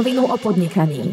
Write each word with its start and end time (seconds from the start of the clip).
rovinu 0.00 0.24
o 0.24 0.36
podnikaní. 0.40 1.12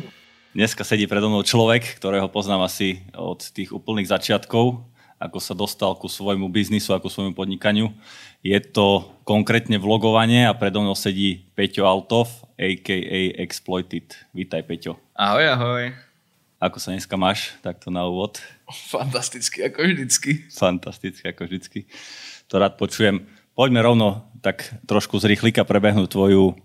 Dneska 0.55 0.87
sedí 0.87 1.11
predo 1.11 1.27
mnou 1.27 1.43
človek, 1.43 1.99
ktorého 1.99 2.31
poznám 2.31 2.71
asi 2.71 3.03
od 3.19 3.43
tých 3.51 3.75
úplných 3.75 4.07
začiatkov, 4.07 4.79
ako 5.19 5.43
sa 5.43 5.51
dostal 5.51 5.91
ku 5.99 6.07
svojmu 6.07 6.47
biznisu, 6.47 6.95
ako 6.95 7.11
svojmu 7.11 7.35
podnikaniu. 7.35 7.91
Je 8.39 8.55
to 8.63 9.11
konkrétne 9.27 9.75
vlogovanie 9.75 10.47
a 10.47 10.55
predo 10.55 10.79
mnou 10.79 10.95
sedí 10.95 11.51
Peťo 11.51 11.83
Altov, 11.83 12.31
a.k.a. 12.55 13.35
Exploited. 13.35 14.15
Vítaj, 14.31 14.63
Peťo. 14.63 14.95
Ahoj, 15.19 15.43
ahoj. 15.51 15.83
Ako 16.63 16.79
sa 16.79 16.95
dneska 16.95 17.19
máš, 17.19 17.59
takto 17.59 17.91
na 17.91 18.07
úvod? 18.07 18.39
Fantasticky, 18.87 19.67
ako 19.67 19.83
vždycky. 19.83 20.47
Fantasticky, 20.47 21.27
ako 21.27 21.43
vždycky. 21.43 21.91
To 22.47 22.55
rád 22.55 22.79
počujem. 22.79 23.27
Poďme 23.51 23.83
rovno 23.83 24.31
tak 24.39 24.63
trošku 24.87 25.19
z 25.19 25.35
rýchlika 25.35 25.67
prebehnúť 25.67 26.07
tvoju 26.07 26.55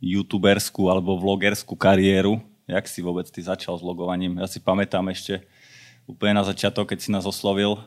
youtuberskú 0.00 0.88
alebo 0.88 1.14
vlogerskú 1.20 1.76
kariéru. 1.76 2.40
Jak 2.64 2.88
si 2.88 3.04
vôbec 3.04 3.28
ty 3.28 3.44
začal 3.44 3.76
s 3.76 3.82
vlogovaním? 3.84 4.40
Ja 4.40 4.48
si 4.48 4.58
pamätám 4.58 5.04
ešte 5.12 5.44
úplne 6.08 6.40
na 6.40 6.44
začiatok, 6.44 6.90
keď 6.90 6.98
si 6.98 7.08
nás 7.12 7.28
oslovil. 7.28 7.78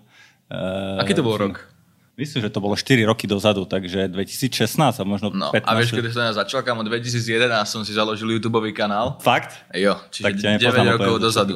Aký 1.02 1.18
to 1.18 1.26
bol 1.26 1.36
rok? 1.36 1.74
Myslím, 2.14 2.46
že 2.46 2.54
to 2.54 2.62
bolo 2.62 2.78
4 2.78 3.10
roky 3.10 3.26
dozadu, 3.26 3.66
takže 3.66 4.06
2016 4.06 4.78
a 4.78 5.02
možno 5.02 5.34
No 5.34 5.50
15. 5.50 5.66
a 5.66 5.72
vieš, 5.74 5.90
kedy 5.98 6.14
som 6.14 6.22
ja 6.30 6.34
začal, 6.46 6.62
kamo 6.62 6.86
2011 6.86 7.50
som 7.66 7.82
si 7.82 7.90
založil 7.90 8.30
YouTube 8.30 8.62
kanál. 8.70 9.18
Fakt? 9.18 9.58
Jo, 9.74 9.98
Tak 9.98 10.38
čiže 10.38 10.62
9 10.62 10.62
nepoznám 10.62 10.94
rokov 10.94 11.14
úplne 11.18 11.26
dozadu. 11.26 11.56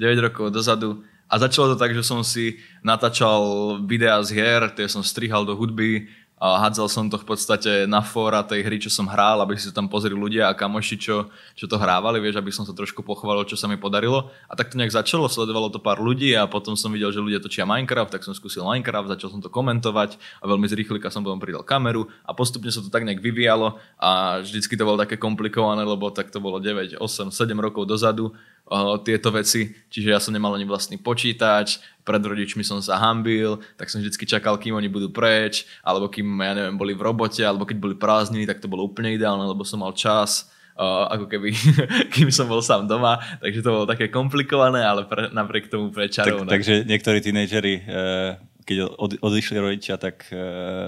9 0.00 0.24
rokov 0.24 0.44
dozadu. 0.48 0.90
A 1.28 1.34
začalo 1.36 1.76
to 1.76 1.76
tak, 1.76 1.92
že 1.92 2.00
som 2.00 2.24
si 2.24 2.56
natáčal 2.80 3.36
videá 3.84 4.16
z 4.24 4.32
hier, 4.32 4.64
tie 4.72 4.88
som 4.88 5.04
strihal 5.04 5.44
do 5.44 5.52
hudby 5.52 6.08
hádzal 6.38 6.86
som 6.86 7.04
to 7.10 7.18
v 7.18 7.26
podstate 7.26 7.70
na 7.90 7.98
fóra 7.98 8.46
tej 8.46 8.62
hry, 8.62 8.78
čo 8.78 8.88
som 8.88 9.10
hral, 9.10 9.42
aby 9.42 9.58
si 9.58 9.74
tam 9.74 9.90
pozreli 9.90 10.14
ľudia 10.14 10.46
a 10.46 10.54
kamoši, 10.54 10.96
čo, 10.96 11.26
čo 11.58 11.66
to 11.66 11.76
hrávali, 11.76 12.22
vieš, 12.22 12.38
aby 12.38 12.54
som 12.54 12.62
sa 12.62 12.70
trošku 12.70 13.02
pochválil, 13.02 13.42
čo 13.44 13.58
sa 13.58 13.66
mi 13.66 13.74
podarilo. 13.74 14.30
A 14.46 14.54
tak 14.54 14.70
to 14.70 14.78
nejak 14.78 14.94
začalo, 14.94 15.26
sledovalo 15.26 15.66
to 15.68 15.82
pár 15.82 15.98
ľudí 15.98 16.38
a 16.38 16.46
potom 16.46 16.78
som 16.78 16.94
videl, 16.94 17.10
že 17.10 17.18
ľudia 17.18 17.42
točia 17.42 17.66
Minecraft, 17.66 18.14
tak 18.14 18.22
som 18.22 18.32
skúsil 18.32 18.62
Minecraft, 18.62 19.18
začal 19.18 19.34
som 19.34 19.42
to 19.42 19.50
komentovať 19.50 20.16
a 20.38 20.44
veľmi 20.46 20.70
z 20.70 20.78
rýchlika 20.78 21.10
som 21.10 21.26
potom 21.26 21.42
pridal 21.42 21.66
kameru 21.66 22.06
a 22.22 22.30
postupne 22.30 22.70
sa 22.70 22.78
to 22.78 22.88
tak 22.88 23.02
nejak 23.02 23.18
vyvíjalo 23.18 23.76
a 23.98 24.38
vždycky 24.40 24.78
to 24.78 24.86
bolo 24.86 24.98
také 25.02 25.18
komplikované, 25.18 25.82
lebo 25.82 26.08
tak 26.14 26.30
to 26.30 26.38
bolo 26.38 26.62
9, 26.62 27.02
8, 27.02 27.34
7 27.34 27.34
rokov 27.58 27.90
dozadu 27.90 28.30
uh, 28.68 29.00
tieto 29.00 29.32
veci, 29.32 29.72
čiže 29.88 30.08
ja 30.12 30.20
som 30.20 30.36
nemal 30.36 30.54
ani 30.54 30.68
vlastný 30.68 31.00
počítač, 31.00 31.80
pred 32.08 32.24
rodičmi 32.24 32.64
som 32.64 32.80
sa 32.80 32.96
hambil, 32.96 33.60
tak 33.76 33.92
som 33.92 34.00
vždycky 34.00 34.24
čakal, 34.24 34.56
kým 34.56 34.72
oni 34.76 34.88
budú 34.88 35.12
preč, 35.12 35.68
alebo 35.84 36.08
kým, 36.08 36.40
ja 36.40 36.56
neviem, 36.56 36.80
boli 36.80 36.96
v 36.96 37.04
robote, 37.04 37.44
alebo 37.44 37.68
keď 37.68 37.76
boli 37.76 37.94
prázdniny, 38.00 38.48
tak 38.48 38.64
to 38.64 38.70
bolo 38.70 38.88
úplne 38.88 39.12
ideálne, 39.12 39.44
lebo 39.44 39.60
som 39.60 39.84
mal 39.84 39.92
čas, 39.92 40.48
uh, 40.78 41.10
ako 41.10 41.26
keby, 41.28 41.52
kým 42.14 42.32
som 42.32 42.48
bol 42.48 42.62
sám 42.62 42.86
doma, 42.88 43.18
takže 43.42 43.60
to 43.60 43.74
bolo 43.74 43.84
také 43.84 44.08
komplikované, 44.08 44.80
ale 44.80 45.04
pre, 45.04 45.28
napriek 45.34 45.68
tomu 45.68 45.90
pre 45.92 46.08
Tak, 46.08 46.48
takže 46.48 46.88
niektorí 46.88 47.18
tínejdžeri, 47.20 47.74
eh, 47.84 48.30
keď 48.64 48.76
od, 48.96 49.20
odišli 49.20 49.58
rodičia, 49.58 50.00
tak 50.00 50.30
eh, 50.30 50.38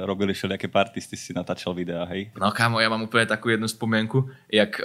robili 0.06 0.32
všelijaké 0.32 0.70
party, 0.70 1.04
ty 1.04 1.16
si 1.18 1.36
natáčal 1.36 1.74
videá, 1.74 2.06
hej? 2.08 2.30
No 2.38 2.54
kámo, 2.54 2.78
ja 2.78 2.88
mám 2.88 3.04
úplne 3.04 3.26
takú 3.28 3.50
jednu 3.50 3.66
spomienku, 3.66 4.30
jak, 4.48 4.78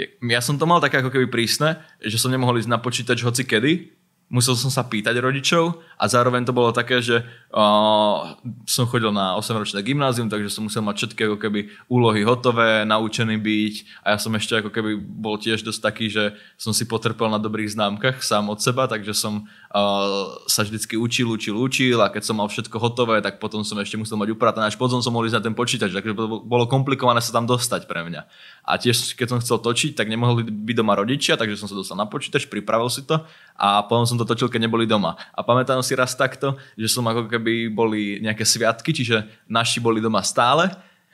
ja 0.00 0.40
som 0.40 0.56
to 0.56 0.64
mal 0.64 0.80
také 0.80 1.00
ako 1.00 1.12
keby 1.12 1.28
prísne, 1.28 1.80
že 2.00 2.16
som 2.16 2.32
nemohol 2.32 2.58
ísť 2.58 2.70
na 2.70 2.80
počítač 2.80 3.20
hoci 3.20 3.44
kedy, 3.44 4.01
musel 4.32 4.56
som 4.56 4.72
sa 4.72 4.80
pýtať 4.80 5.20
rodičov 5.20 5.84
a 6.00 6.08
zároveň 6.08 6.48
to 6.48 6.56
bolo 6.56 6.72
také, 6.72 7.04
že 7.04 7.20
uh, 7.52 8.32
som 8.64 8.88
chodil 8.88 9.12
na 9.12 9.36
8-ročné 9.36 9.84
gymnázium, 9.84 10.32
takže 10.32 10.48
som 10.48 10.64
musel 10.64 10.80
mať 10.80 11.04
všetky 11.04 11.20
ako 11.28 11.36
keby 11.36 11.60
úlohy 11.92 12.24
hotové, 12.24 12.88
naučený 12.88 13.36
byť 13.36 13.74
a 14.00 14.16
ja 14.16 14.18
som 14.18 14.32
ešte 14.32 14.64
ako 14.64 14.72
keby 14.72 14.96
bol 14.96 15.36
tiež 15.36 15.60
dosť 15.60 15.80
taký, 15.84 16.08
že 16.08 16.32
som 16.56 16.72
si 16.72 16.88
potrpel 16.88 17.28
na 17.28 17.36
dobrých 17.36 17.76
známkach 17.76 18.24
sám 18.24 18.48
od 18.48 18.56
seba, 18.64 18.88
takže 18.88 19.12
som 19.12 19.44
uh, 19.44 20.40
sa 20.48 20.64
vždycky 20.64 20.96
učil, 20.96 21.28
učil, 21.28 21.52
učil 21.52 22.00
a 22.00 22.08
keď 22.08 22.32
som 22.32 22.40
mal 22.40 22.48
všetko 22.48 22.80
hotové, 22.80 23.20
tak 23.20 23.36
potom 23.36 23.60
som 23.60 23.76
ešte 23.84 24.00
musel 24.00 24.16
mať 24.16 24.32
upratané, 24.32 24.72
až 24.72 24.80
potom 24.80 25.04
som 25.04 25.12
mohol 25.12 25.28
ísť 25.28 25.44
na 25.44 25.44
ten 25.44 25.52
počítač, 25.52 25.92
takže 25.92 26.16
bolo 26.16 26.64
komplikované 26.64 27.20
sa 27.20 27.36
tam 27.36 27.44
dostať 27.44 27.84
pre 27.84 28.00
mňa. 28.08 28.24
A 28.64 28.80
tiež, 28.80 29.12
keď 29.12 29.26
som 29.28 29.38
chcel 29.44 29.60
točiť, 29.60 29.92
tak 29.92 30.08
nemohli 30.08 30.48
byť 30.48 30.76
doma 30.80 30.96
rodičia, 30.96 31.36
takže 31.36 31.60
som 31.60 31.68
sa 31.68 31.76
dostal 31.76 32.00
na 32.00 32.08
počítač, 32.08 32.48
pripravil 32.48 32.88
si 32.88 33.04
to 33.04 33.20
a 33.56 33.84
potom 33.84 34.04
som 34.08 34.18
to 34.18 34.26
točil, 34.26 34.50
keď 34.50 34.66
neboli 34.66 34.88
doma. 34.88 35.14
A 35.32 35.40
pamätám 35.44 35.80
si 35.84 35.94
raz 35.94 36.16
takto, 36.16 36.58
že 36.74 36.90
som 36.90 37.04
ako 37.06 37.30
keby 37.30 37.70
boli 37.70 38.18
nejaké 38.20 38.42
sviatky, 38.42 38.90
čiže 38.90 39.24
naši 39.46 39.78
boli 39.78 40.02
doma 40.02 40.20
stále 40.24 40.72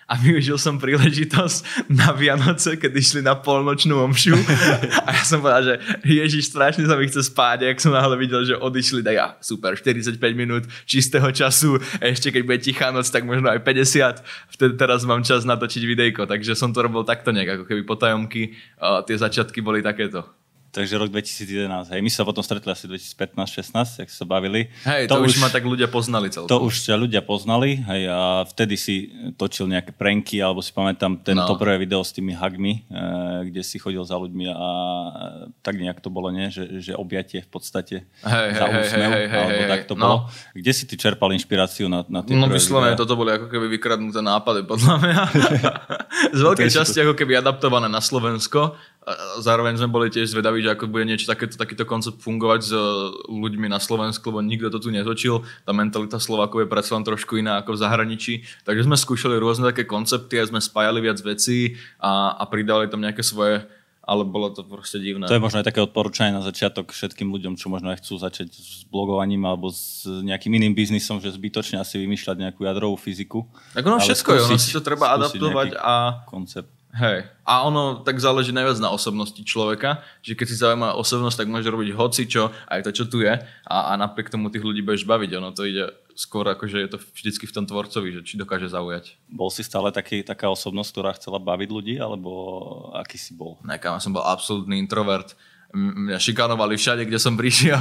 a 0.08 0.16
využil 0.16 0.56
som 0.56 0.80
príležitosť 0.80 1.84
na 1.92 2.16
Vianoce, 2.16 2.80
keď 2.80 2.92
išli 2.96 3.20
na 3.20 3.36
polnočnú 3.36 3.92
omšu. 4.00 4.32
A 5.04 5.12
ja 5.12 5.22
som 5.22 5.44
povedal, 5.44 5.62
že 5.68 5.74
Ježiš, 6.00 6.48
strašne 6.48 6.88
sa 6.88 6.96
mi 6.96 7.04
chce 7.04 7.28
spáť, 7.28 7.68
a 7.68 7.76
jak 7.76 7.78
som 7.84 7.92
náhle 7.92 8.16
videl, 8.16 8.40
že 8.48 8.56
odišli, 8.56 9.04
tak 9.04 9.14
ja, 9.14 9.36
super, 9.44 9.76
45 9.76 10.16
minút 10.32 10.64
čistého 10.88 11.28
času, 11.28 11.76
ešte 12.00 12.32
keď 12.32 12.42
bude 12.48 12.58
tichá 12.64 12.88
noc, 12.88 13.04
tak 13.12 13.28
možno 13.28 13.52
aj 13.52 13.60
50, 13.60 14.24
vtedy 14.56 14.80
teraz 14.80 15.04
mám 15.04 15.20
čas 15.20 15.44
natočiť 15.44 15.84
videjko, 15.84 16.24
takže 16.24 16.56
som 16.56 16.72
to 16.72 16.80
robil 16.80 17.04
takto 17.04 17.28
nejak, 17.28 17.60
ako 17.60 17.64
keby 17.68 17.84
potajomky, 17.84 18.56
uh, 18.80 19.04
tie 19.04 19.20
začiatky 19.20 19.60
boli 19.60 19.84
takéto. 19.84 20.24
Takže 20.68 21.00
rok 21.00 21.08
2011, 21.08 21.88
hej. 21.88 22.00
My 22.04 22.10
sa 22.12 22.28
potom 22.28 22.44
stretli 22.44 22.68
asi 22.68 22.84
2015-16, 22.84 24.04
jak 24.04 24.10
sa 24.12 24.24
bavili. 24.28 24.68
Hej, 24.84 25.08
to, 25.08 25.16
to 25.16 25.24
už 25.24 25.40
ma 25.40 25.48
tak 25.48 25.64
ľudia 25.64 25.88
poznali 25.88 26.28
celkom. 26.28 26.50
To 26.52 26.60
už 26.68 26.84
ťa 26.84 26.94
ľudia 27.00 27.24
poznali, 27.24 27.80
hej, 27.80 28.02
a 28.04 28.44
vtedy 28.44 28.76
si 28.76 29.08
točil 29.34 29.64
nejaké 29.64 29.96
pranky, 29.96 30.44
alebo 30.44 30.60
si 30.60 30.70
pamätám 30.76 31.16
ten, 31.24 31.38
No. 31.38 31.48
to 31.48 31.56
prvé 31.56 31.80
video 31.80 32.04
s 32.04 32.12
tými 32.12 32.36
hagmi, 32.36 32.84
e, 32.84 33.00
kde 33.48 33.62
si 33.64 33.80
chodil 33.80 34.02
za 34.04 34.20
ľuďmi 34.20 34.44
a 34.50 34.68
e, 34.68 35.10
tak 35.64 35.80
nejak 35.80 36.04
to 36.04 36.12
bolo, 36.12 36.28
nie? 36.28 36.52
Že, 36.52 36.84
že 36.84 36.92
objatie 36.98 37.40
v 37.40 37.48
podstate 37.48 37.96
Hej, 38.26 38.48
za 38.58 38.66
hej, 38.68 38.74
úsmev, 38.84 39.10
hej, 39.14 39.26
hej, 39.30 39.38
alebo 39.40 39.62
hej, 39.64 39.70
tak 39.72 39.80
to 39.88 39.94
no. 39.96 40.02
bolo. 40.02 40.16
Kde 40.52 40.72
si 40.76 40.84
ty 40.84 40.94
čerpal 41.00 41.32
inšpiráciu 41.32 41.86
na, 41.88 42.04
na 42.12 42.20
tie 42.20 42.36
No 42.36 42.44
vyslovene, 42.50 42.92
toto 42.92 43.16
boli 43.16 43.32
ako 43.32 43.48
keby 43.48 43.72
vykradnuté 43.72 44.20
nápady, 44.20 44.68
podľa 44.68 44.94
mňa. 45.00 45.20
Z 46.36 46.40
veľkej 46.44 46.68
To 46.68 46.76
časti 46.82 46.98
ako 47.00 47.14
keby 47.16 47.38
adaptované 47.38 47.86
na 47.86 48.02
Slovensko. 48.02 48.74
A 49.06 49.40
Zároveň 49.40 49.78
sme 49.80 49.88
boli 49.88 50.12
tiež 50.12 50.32
zvedaví, 50.34 50.60
že 50.60 50.74
ako 50.74 50.90
bude 50.90 51.08
niečo 51.08 51.24
takéto, 51.30 51.56
takýto 51.56 51.88
koncept 51.88 52.20
fungovať 52.20 52.60
s 52.60 52.70
e, 52.74 52.80
ľuďmi 53.30 53.70
na 53.70 53.80
Slovensku, 53.80 54.28
lebo 54.28 54.44
nikto 54.44 54.68
to 54.68 54.78
tu 54.82 54.88
netočil. 54.92 55.46
Tá 55.64 55.72
mentalita 55.72 56.20
Slovákov 56.20 56.66
je 56.66 56.68
predsa 56.68 56.98
len 56.98 57.06
trošku 57.08 57.40
iná 57.40 57.62
ako 57.62 57.78
v 57.78 57.82
zahraničí. 57.82 58.34
Takže 58.68 58.84
sme 58.84 59.00
skúšali 59.00 59.40
rôzne 59.40 59.64
také 59.70 59.88
koncepty 59.88 60.36
a 60.36 60.44
sme 60.44 60.60
spájali 60.60 61.00
viac 61.00 61.18
vecí 61.24 61.78
a, 61.96 62.36
a 62.36 62.44
pridali 62.44 62.90
tam 62.92 63.00
nejaké 63.00 63.24
svoje 63.24 63.64
ale 64.08 64.24
bolo 64.24 64.48
to 64.48 64.64
proste 64.64 65.04
divné. 65.04 65.28
To 65.28 65.36
je 65.36 65.44
možno 65.44 65.60
aj 65.60 65.68
také 65.68 65.84
odporúčanie 65.84 66.32
na 66.32 66.40
začiatok 66.40 66.96
všetkým 66.96 67.28
ľuďom, 67.28 67.60
čo 67.60 67.68
možno 67.68 67.92
aj 67.92 68.00
chcú 68.00 68.16
začať 68.16 68.48
s 68.56 68.88
blogovaním 68.88 69.44
alebo 69.44 69.68
s 69.68 70.08
nejakým 70.08 70.48
iným 70.56 70.72
biznisom, 70.72 71.20
že 71.20 71.28
zbytočne 71.28 71.76
asi 71.76 72.00
vymýšľať 72.00 72.40
nejakú 72.40 72.64
jadrovú 72.64 72.96
fyziku. 72.96 73.44
Tak 73.76 73.84
ono 73.84 74.00
všetko 74.00 74.28
je, 74.32 74.40
ono 74.40 74.56
skúsiť- 74.56 74.64
si 74.64 74.72
to 74.72 74.80
treba 74.80 75.12
skúsiť 75.12 75.20
adaptovať 75.20 75.68
a 75.76 76.24
koncept. 76.24 76.72
Hej. 76.98 77.30
A 77.46 77.62
ono 77.62 78.02
tak 78.02 78.18
záleží 78.18 78.50
najviac 78.50 78.82
na 78.82 78.90
osobnosti 78.90 79.38
človeka, 79.38 80.02
že 80.18 80.34
keď 80.34 80.46
si 80.50 80.56
zaujíma 80.58 80.98
osobnosť, 80.98 81.46
tak 81.46 81.48
môže 81.48 81.70
robiť 81.70 81.94
hoci 81.94 82.26
čo, 82.26 82.50
aj 82.66 82.82
to, 82.84 82.90
čo 82.90 83.04
tu 83.06 83.22
je 83.22 83.38
a, 83.38 83.78
a 83.88 83.92
napriek 83.94 84.28
tomu 84.28 84.50
tých 84.50 84.66
ľudí 84.66 84.82
budeš 84.82 85.06
baviť. 85.06 85.30
Ono 85.38 85.54
to 85.54 85.62
ide 85.62 85.94
skôr 86.18 86.42
ako, 86.50 86.66
že 86.66 86.82
je 86.82 86.90
to 86.90 86.98
vždycky 86.98 87.46
v 87.46 87.54
tom 87.54 87.64
tvorcovi, 87.70 88.10
že 88.10 88.26
či 88.26 88.34
dokáže 88.34 88.66
zaujať. 88.66 89.14
Bol 89.30 89.54
si 89.54 89.62
stále 89.62 89.94
taký, 89.94 90.26
taká 90.26 90.50
osobnosť, 90.50 90.90
ktorá 90.90 91.10
chcela 91.14 91.38
baviť 91.38 91.68
ľudí, 91.70 91.94
alebo 92.02 92.30
aký 92.98 93.14
si 93.14 93.30
bol? 93.30 93.62
Nekam, 93.62 93.94
ja 93.94 94.02
som 94.02 94.10
bol 94.10 94.26
absolútny 94.26 94.82
introvert. 94.82 95.38
Mňa 95.68 96.16
šikanovali 96.16 96.80
všade, 96.80 97.04
kde 97.04 97.20
som 97.20 97.36
prišiel. 97.36 97.76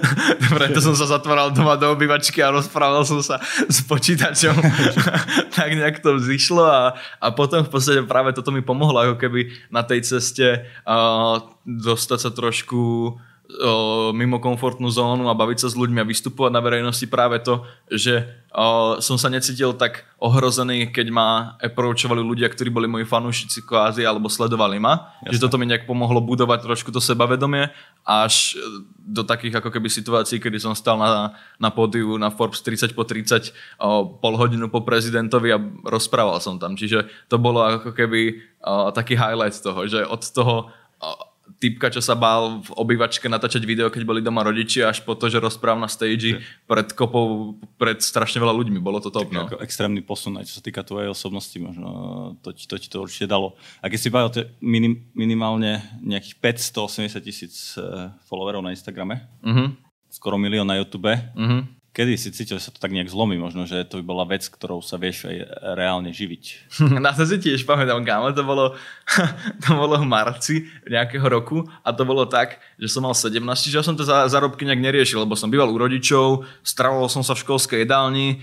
Preto 0.60 0.84
som 0.84 0.92
sa 0.92 1.08
zatváral 1.08 1.48
doma 1.48 1.80
do 1.80 1.88
obývačky 1.88 2.44
a 2.44 2.52
rozprával 2.52 3.08
som 3.08 3.24
sa 3.24 3.40
s 3.72 3.80
počítačom. 3.88 4.52
tak 5.56 5.72
nejak 5.72 6.04
to 6.04 6.20
vzýšlo 6.20 6.60
a, 6.68 6.92
a 7.24 7.26
potom 7.32 7.64
v 7.64 7.72
podstate 7.72 8.04
práve 8.04 8.36
toto 8.36 8.52
mi 8.52 8.60
pomohlo 8.60 9.00
ako 9.00 9.16
keby 9.16 9.48
na 9.72 9.80
tej 9.80 10.04
ceste 10.04 10.68
uh, 10.84 11.40
dostať 11.64 12.18
sa 12.20 12.30
trošku 12.36 13.16
mimo 14.16 14.40
komfortnú 14.40 14.88
zónu 14.88 15.28
a 15.28 15.36
baviť 15.36 15.66
sa 15.66 15.68
s 15.68 15.76
ľuďmi 15.76 16.00
a 16.00 16.08
vystupovať 16.08 16.52
na 16.52 16.64
verejnosti 16.64 17.04
práve 17.04 17.36
to, 17.44 17.62
že 17.92 18.24
uh, 18.54 18.96
som 18.98 19.20
sa 19.20 19.28
necítil 19.28 19.76
tak 19.76 20.08
ohrozený, 20.16 20.88
keď 20.88 21.06
ma 21.12 21.28
approachovali 21.60 22.22
ľudia, 22.22 22.48
ktorí 22.48 22.72
boli 22.72 22.88
moji 22.88 23.04
fanúšici 23.04 23.66
kvázi 23.66 24.08
alebo 24.08 24.32
sledovali 24.32 24.80
ma. 24.80 25.12
Jasne. 25.26 25.36
Že 25.36 25.42
toto 25.44 25.56
mi 25.60 25.68
nejak 25.68 25.84
pomohlo 25.84 26.24
budovať 26.24 26.64
trošku 26.64 26.88
to 26.94 27.02
sebavedomie 27.02 27.68
až 28.02 28.56
e, 28.56 28.86
do 29.02 29.22
takých 29.26 29.58
ako 29.60 29.68
keby 29.68 29.88
situácií, 29.90 30.38
kedy 30.40 30.58
som 30.62 30.72
stal 30.72 30.96
na, 30.96 31.36
na 31.58 31.70
pódiu 31.70 32.16
na 32.16 32.30
Forbes 32.32 32.62
30 32.64 32.96
po 32.96 33.04
30 33.04 33.50
o, 33.78 34.16
pol 34.16 34.34
hodinu 34.38 34.70
po 34.72 34.80
prezidentovi 34.82 35.52
a 35.52 35.62
rozprával 35.86 36.38
som 36.40 36.56
tam. 36.56 36.78
Čiže 36.78 37.10
to 37.28 37.36
bolo 37.36 37.62
ako 37.62 37.92
keby 37.92 38.40
o, 38.62 38.94
taký 38.94 39.18
highlight 39.18 39.54
toho, 39.58 39.86
že 39.86 40.06
od 40.06 40.22
toho 40.30 40.70
o, 41.02 41.31
typka, 41.62 41.94
čo 41.94 42.02
sa 42.02 42.18
bál 42.18 42.58
v 42.66 42.70
obývačke 42.74 43.30
natáčať 43.30 43.62
video, 43.62 43.86
keď 43.86 44.02
boli 44.02 44.18
doma 44.18 44.42
rodičia, 44.42 44.90
až 44.90 45.06
po 45.06 45.14
to, 45.14 45.30
že 45.30 45.38
rozpráv 45.38 45.78
na 45.78 45.86
stage 45.86 46.42
pred 46.66 46.90
kopou, 46.90 47.54
pred 47.78 48.02
strašne 48.02 48.42
veľa 48.42 48.50
ľuďmi. 48.50 48.82
Bolo 48.82 48.98
to 48.98 49.14
top, 49.14 49.30
no. 49.30 49.46
Ako 49.46 49.62
extrémny 49.62 50.02
posun, 50.02 50.34
aj 50.42 50.50
čo 50.50 50.58
sa 50.58 50.62
týka 50.66 50.82
tvojej 50.82 51.06
osobnosti, 51.06 51.54
možno 51.62 51.88
to, 52.42 52.50
ti, 52.50 52.66
to 52.66 52.74
ti 52.82 52.90
to 52.90 53.06
určite 53.06 53.30
dalo. 53.30 53.54
A 53.78 53.86
keď 53.86 53.98
si 54.02 54.10
bavil 54.10 54.34
minim, 54.58 55.06
minimálne 55.14 55.78
nejakých 56.02 56.42
580 56.66 57.22
tisíc 57.22 57.78
eh, 57.78 58.10
followerov 58.26 58.66
na 58.66 58.74
Instagrame, 58.74 59.22
uh-huh. 59.46 59.70
skoro 60.10 60.34
milión 60.34 60.66
na 60.66 60.82
YouTube, 60.82 61.14
uh-huh. 61.14 61.62
Kedy 61.92 62.16
si 62.16 62.32
cítil, 62.32 62.56
že 62.56 62.68
sa 62.68 62.72
to 62.72 62.80
tak 62.80 62.88
nejak 62.88 63.12
zlomí? 63.12 63.36
Možno, 63.36 63.68
že 63.68 63.84
to 63.84 64.00
by 64.00 64.04
bola 64.16 64.24
vec, 64.24 64.48
ktorou 64.48 64.80
sa 64.80 64.96
vieš 64.96 65.28
aj 65.28 65.44
reálne 65.76 66.08
živiť. 66.08 66.72
Na 67.04 67.12
to 67.12 67.28
si 67.28 67.36
tiež 67.36 67.68
pamätám, 67.68 68.00
kámo. 68.00 68.32
To 68.32 68.40
bolo, 68.40 68.72
to 69.62 69.68
bolo 69.76 70.00
v 70.00 70.08
marci 70.08 70.72
nejakého 70.88 71.28
roku 71.28 71.68
a 71.84 71.92
to 71.92 72.08
bolo 72.08 72.24
tak, 72.24 72.64
že 72.80 72.88
som 72.88 73.04
mal 73.04 73.12
17, 73.12 73.36
čiže 73.60 73.76
ja 73.76 73.84
som 73.84 73.92
to 73.92 74.08
za 74.08 74.24
zárobky 74.24 74.64
nejak 74.64 74.80
neriešil, 74.80 75.20
lebo 75.20 75.36
som 75.36 75.52
býval 75.52 75.68
u 75.68 75.76
rodičov, 75.76 76.48
stravoval 76.64 77.12
som 77.12 77.20
sa 77.20 77.36
v 77.36 77.44
školskej 77.44 77.84
jedálni, 77.84 78.40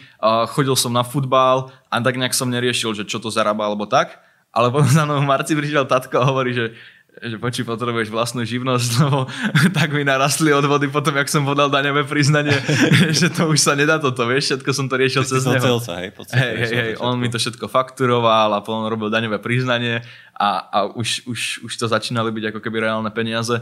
chodil 0.54 0.78
som 0.78 0.94
na 0.94 1.02
futbal 1.02 1.74
a 1.90 1.98
tak 2.06 2.22
nejak 2.22 2.38
som 2.38 2.54
neriešil, 2.54 2.94
že 2.94 3.10
čo 3.10 3.18
to 3.18 3.34
zarába 3.34 3.66
alebo 3.66 3.90
tak. 3.90 4.22
Ale 4.54 4.70
potom 4.70 4.90
za 4.90 5.06
mnou 5.10 5.26
v 5.26 5.30
marci 5.30 5.58
prišiel 5.58 5.90
tatko 5.90 6.22
a 6.22 6.30
hovorí, 6.30 6.54
že 6.54 6.78
že 7.20 7.36
počí, 7.36 7.62
potrebuješ 7.68 8.08
vlastnú 8.08 8.48
živnosť, 8.48 8.90
lebo 9.04 9.28
tak 9.76 9.92
mi 9.92 10.08
narastli 10.08 10.56
odvody 10.56 10.88
potom, 10.88 11.12
jak 11.20 11.28
som 11.28 11.44
podal 11.44 11.68
daňové 11.68 12.08
priznanie, 12.08 12.56
že 13.20 13.28
to 13.28 13.52
už 13.52 13.60
sa 13.60 13.76
nedá 13.76 14.00
toto, 14.00 14.24
vieš, 14.24 14.56
všetko 14.56 14.72
som 14.72 14.86
to 14.88 14.96
riešil 14.96 15.24
cez 15.28 15.44
neho. 15.44 15.60
Celca, 15.60 16.00
hej, 16.00 16.10
hej, 16.16 16.54
hej, 16.56 16.72
hej, 16.72 16.92
on 17.04 17.20
mi 17.20 17.28
to 17.28 17.38
všetko 17.38 17.68
fakturoval 17.68 18.56
a 18.56 18.64
potom 18.64 18.88
robil 18.88 19.12
daňové 19.12 19.44
priznanie 19.44 20.00
a, 20.40 20.50
a 20.72 20.78
už, 20.96 21.28
už, 21.28 21.68
už 21.68 21.72
to 21.76 21.86
začínali 21.92 22.32
byť 22.32 22.56
ako 22.56 22.60
keby 22.64 22.88
reálne 22.88 23.12
peniaze 23.12 23.60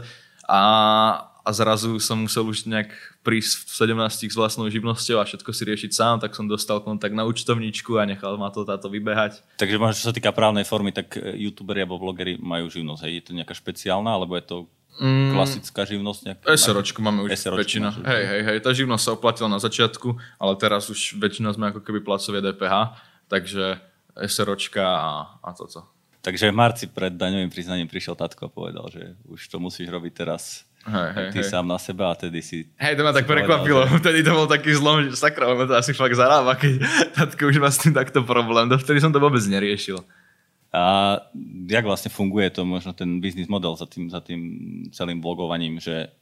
a, 0.48 0.62
a 1.44 1.50
zrazu 1.54 1.96
som 2.02 2.20
musel 2.20 2.44
už 2.44 2.68
nejak 2.68 2.92
prísť 3.24 3.64
v 3.64 3.96
17 3.96 4.28
s 4.28 4.36
vlastnou 4.36 4.68
živnosťou 4.68 5.16
a 5.22 5.24
všetko 5.24 5.50
si 5.54 5.62
riešiť 5.64 5.90
sám, 5.94 6.16
tak 6.20 6.36
som 6.36 6.44
dostal 6.44 6.82
kontakt 6.84 7.16
na 7.16 7.24
účtovníčku 7.24 7.96
a 7.96 8.04
nechal 8.04 8.36
ma 8.36 8.52
to 8.52 8.68
táto 8.68 8.92
vybehať. 8.92 9.40
Takže 9.56 9.76
možno, 9.80 9.96
čo 9.96 10.08
sa 10.10 10.14
týka 10.14 10.34
právnej 10.34 10.68
formy, 10.68 10.92
tak 10.92 11.16
e, 11.16 11.40
youtuberi 11.48 11.86
alebo 11.86 11.96
vlogeri 11.96 12.36
majú 12.36 12.68
živnosť. 12.68 13.00
Hej? 13.06 13.12
Je 13.16 13.24
to 13.24 13.32
nejaká 13.32 13.54
špeciálna, 13.56 14.10
alebo 14.12 14.36
je 14.36 14.44
to 14.44 14.56
mm, 15.00 15.32
klasická 15.32 15.82
živnosť? 15.88 16.20
Nejak... 16.26 16.38
SROčku 16.52 17.00
máme 17.00 17.24
už 17.24 17.32
SROčku 17.32 17.62
väčšina. 17.64 17.88
Hej, 18.04 18.24
hej, 18.28 18.42
hej, 18.44 18.58
tá 18.60 18.70
živnosť 18.76 19.02
sa 19.02 19.12
oplatila 19.16 19.48
na 19.48 19.62
začiatku, 19.62 20.08
ale 20.36 20.52
teraz 20.60 20.92
už 20.92 21.16
väčšina 21.16 21.54
sme 21.56 21.72
ako 21.72 21.80
keby 21.80 22.04
placovie 22.04 22.44
DPH, 22.44 22.98
takže 23.32 23.80
SROčka 24.20 24.84
a, 24.84 25.12
a 25.40 25.50
toto. 25.56 25.86
Takže 26.18 26.52
v 26.52 26.60
marci 26.60 26.84
pred 26.90 27.14
daňovým 27.14 27.48
priznaním 27.48 27.88
prišiel 27.88 28.18
tatko 28.18 28.50
a 28.50 28.52
povedal, 28.52 28.84
že 28.92 29.16
už 29.30 29.48
to 29.48 29.56
musíš 29.62 29.88
robiť 29.88 30.12
teraz 30.12 30.67
Hej, 30.88 31.08
hej, 31.12 31.28
ty 31.36 31.40
hej. 31.44 31.48
sám 31.52 31.68
na 31.68 31.76
seba 31.76 32.10
a 32.10 32.14
tedy 32.16 32.40
si... 32.40 32.64
Hej, 32.80 32.96
to 32.96 33.04
ma 33.04 33.12
tak 33.12 33.28
prekvapilo. 33.28 33.84
Že... 33.84 34.00
Vtedy 34.00 34.18
to 34.24 34.32
bol 34.32 34.48
taký 34.48 34.72
zlom, 34.72 35.04
že 35.04 35.14
sakra, 35.14 35.52
ono 35.52 35.68
to 35.68 35.76
asi 35.76 35.92
fakt 35.92 36.16
zarába, 36.16 36.56
keď 36.56 36.80
tatko 37.12 37.52
už 37.52 37.60
má 37.60 37.68
s 37.68 37.84
tým 37.84 37.92
takto 37.92 38.24
problém. 38.24 38.66
Dovtedy 38.66 38.98
som 38.98 39.12
to 39.12 39.20
vôbec 39.20 39.44
neriešil. 39.44 40.00
A 40.68 41.16
jak 41.64 41.84
vlastne 41.84 42.12
funguje 42.12 42.52
to 42.52 42.60
možno 42.60 42.92
ten 42.92 43.24
biznis 43.24 43.48
model 43.48 43.72
za 43.72 43.88
tým, 43.88 44.12
za 44.12 44.20
tým 44.20 44.40
celým 44.92 45.16
blogovaním, 45.16 45.80
že 45.80 46.12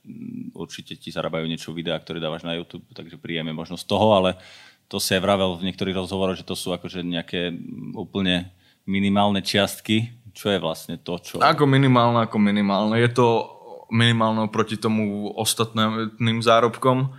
určite 0.55 0.95
ti 0.95 1.11
zarábajú 1.11 1.51
niečo 1.51 1.75
videá, 1.75 1.99
ktoré 1.99 2.23
dávaš 2.23 2.47
na 2.47 2.55
YouTube, 2.55 2.87
takže 2.95 3.19
príjeme 3.19 3.51
možno 3.51 3.75
z 3.75 3.83
toho, 3.83 4.15
ale 4.15 4.39
to 4.87 5.03
si 5.03 5.19
aj 5.19 5.23
vravel 5.23 5.59
v 5.59 5.67
niektorých 5.67 5.99
rozhovoroch, 5.99 6.39
že 6.39 6.47
to 6.47 6.55
sú 6.55 6.71
akože 6.71 7.03
nejaké 7.03 7.51
úplne 7.99 8.55
minimálne 8.87 9.43
čiastky, 9.43 10.15
čo 10.31 10.55
je 10.55 10.63
vlastne 10.63 10.95
to, 10.95 11.19
čo... 11.19 11.43
Ako 11.43 11.67
minimálne, 11.67 12.23
ako 12.23 12.39
minimálne. 12.39 13.03
Je 13.03 13.11
to 13.11 13.56
minimálne 13.91 14.51
proti 14.51 14.75
tomu 14.79 15.31
ostatným 15.35 16.43
zárobkom, 16.43 17.15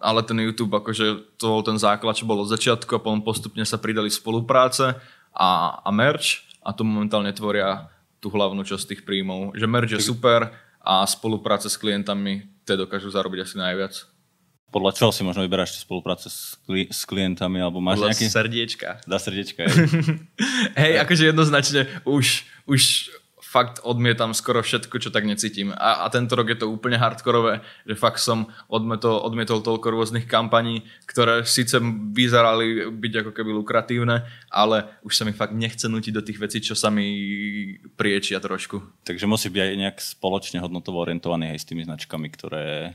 ale 0.00 0.20
ten 0.28 0.36
YouTube, 0.36 0.76
akože 0.76 1.36
to 1.40 1.44
bol 1.48 1.62
ten 1.64 1.80
základ, 1.80 2.16
čo 2.16 2.28
bolo 2.28 2.44
od 2.44 2.52
začiatku 2.52 2.92
a 2.96 3.02
potom 3.02 3.24
postupne 3.24 3.64
sa 3.64 3.80
pridali 3.80 4.12
spolupráce 4.12 5.00
a, 5.32 5.80
a 5.80 5.90
merch 5.90 6.44
a 6.60 6.76
to 6.76 6.84
momentálne 6.84 7.32
tvoria 7.32 7.88
tú 8.20 8.28
hlavnú 8.28 8.60
časť 8.60 8.94
tých 8.94 9.02
príjmov. 9.08 9.56
Že 9.56 9.66
merch 9.66 9.92
je 9.96 10.00
super 10.04 10.52
a 10.84 11.04
spolupráce 11.08 11.72
s 11.72 11.80
klientami, 11.80 12.44
tie 12.68 12.76
dokážu 12.76 13.08
zarobiť 13.08 13.40
asi 13.48 13.56
najviac. 13.56 13.94
Podľa 14.70 14.92
čoho 14.94 15.10
si 15.10 15.26
možno 15.26 15.42
vyberáš 15.42 15.82
spolupráce 15.82 16.30
s, 16.30 16.54
kli- 16.62 16.86
s 16.86 17.02
klientami, 17.02 17.58
alebo 17.58 17.82
máš 17.82 17.98
Podľa 17.98 18.10
nejaký... 18.14 18.26
srdiečka. 18.30 18.88
Dá 19.02 19.18
srdiečka, 19.18 19.66
hej, 20.84 20.92
akože 21.02 21.34
jednoznačne 21.34 21.90
už, 22.06 22.46
už 22.70 23.10
fakt 23.50 23.82
odmietam 23.82 24.30
skoro 24.30 24.62
všetko, 24.62 25.02
čo 25.02 25.10
tak 25.10 25.26
necítim. 25.26 25.74
A, 25.74 26.06
a 26.06 26.12
tento 26.14 26.38
rok 26.38 26.46
je 26.54 26.62
to 26.62 26.70
úplne 26.70 26.94
hardkorové, 26.94 27.66
že 27.82 27.98
fakt 27.98 28.22
som 28.22 28.46
odmietol, 28.70 29.18
odmietol 29.26 29.58
toľko 29.58 29.90
rôznych 29.90 30.30
kampaní, 30.30 30.86
ktoré 31.10 31.42
síce 31.42 31.82
vyzerali 32.14 32.86
byť 32.94 33.12
ako 33.26 33.30
keby 33.34 33.50
lukratívne, 33.50 34.22
ale 34.54 34.86
už 35.02 35.18
sa 35.18 35.26
mi 35.26 35.34
fakt 35.34 35.50
nechce 35.50 35.90
nutiť 35.90 36.14
do 36.14 36.22
tých 36.22 36.38
vecí, 36.38 36.62
čo 36.62 36.78
sa 36.78 36.94
mi 36.94 37.10
priečia 37.98 38.38
trošku. 38.38 39.02
Takže 39.02 39.26
musí 39.26 39.50
byť 39.50 39.60
aj 39.66 39.80
nejak 39.82 39.98
spoločne 39.98 40.62
hodnotovo 40.62 41.02
orientovaný 41.02 41.50
aj 41.50 41.58
s 41.58 41.68
tými 41.68 41.82
značkami, 41.82 42.30
ktoré 42.30 42.94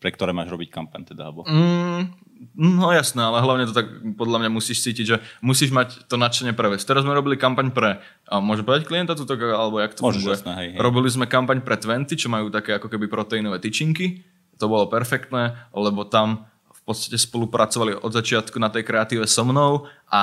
pre 0.00 0.10
ktoré 0.10 0.32
máš 0.32 0.48
robiť 0.48 0.72
kampaň 0.72 1.04
teda? 1.12 1.28
Alebo... 1.28 1.44
Mm, 1.44 2.08
no 2.56 2.88
jasné, 2.88 3.20
ale 3.20 3.44
hlavne 3.44 3.68
to 3.68 3.76
tak 3.76 3.86
podľa 4.16 4.40
mňa 4.42 4.50
musíš 4.50 4.80
cítiť, 4.80 5.04
že 5.04 5.16
musíš 5.44 5.70
mať 5.70 6.08
to 6.08 6.16
nadšenie 6.16 6.56
pre 6.56 6.72
vec. 6.72 6.80
Teraz 6.80 7.04
sme 7.04 7.12
robili 7.12 7.36
kampaň 7.36 7.68
pre, 7.68 8.00
a 8.24 8.40
môže 8.40 8.64
povedať 8.64 8.88
klienta 8.88 9.12
tuto, 9.12 9.36
alebo 9.36 9.76
jak 9.76 9.92
to 9.92 10.00
Môžeš, 10.00 10.24
funguje? 10.24 10.34
Jasné, 10.40 10.52
hej, 10.56 10.68
hej. 10.72 10.80
Robili 10.80 11.08
sme 11.12 11.28
kampaň 11.28 11.60
pre 11.60 11.76
Twenty, 11.76 12.16
čo 12.16 12.32
majú 12.32 12.48
také 12.48 12.80
ako 12.80 12.88
keby 12.88 13.12
proteínové 13.12 13.60
tyčinky. 13.60 14.24
To 14.56 14.72
bolo 14.72 14.88
perfektné, 14.88 15.68
lebo 15.76 16.08
tam 16.08 16.48
v 16.72 16.80
podstate 16.88 17.20
spolupracovali 17.20 17.92
od 18.00 18.08
začiatku 18.08 18.56
na 18.56 18.72
tej 18.72 18.88
kreatíve 18.88 19.28
so 19.28 19.44
mnou 19.44 19.84
a, 20.10 20.22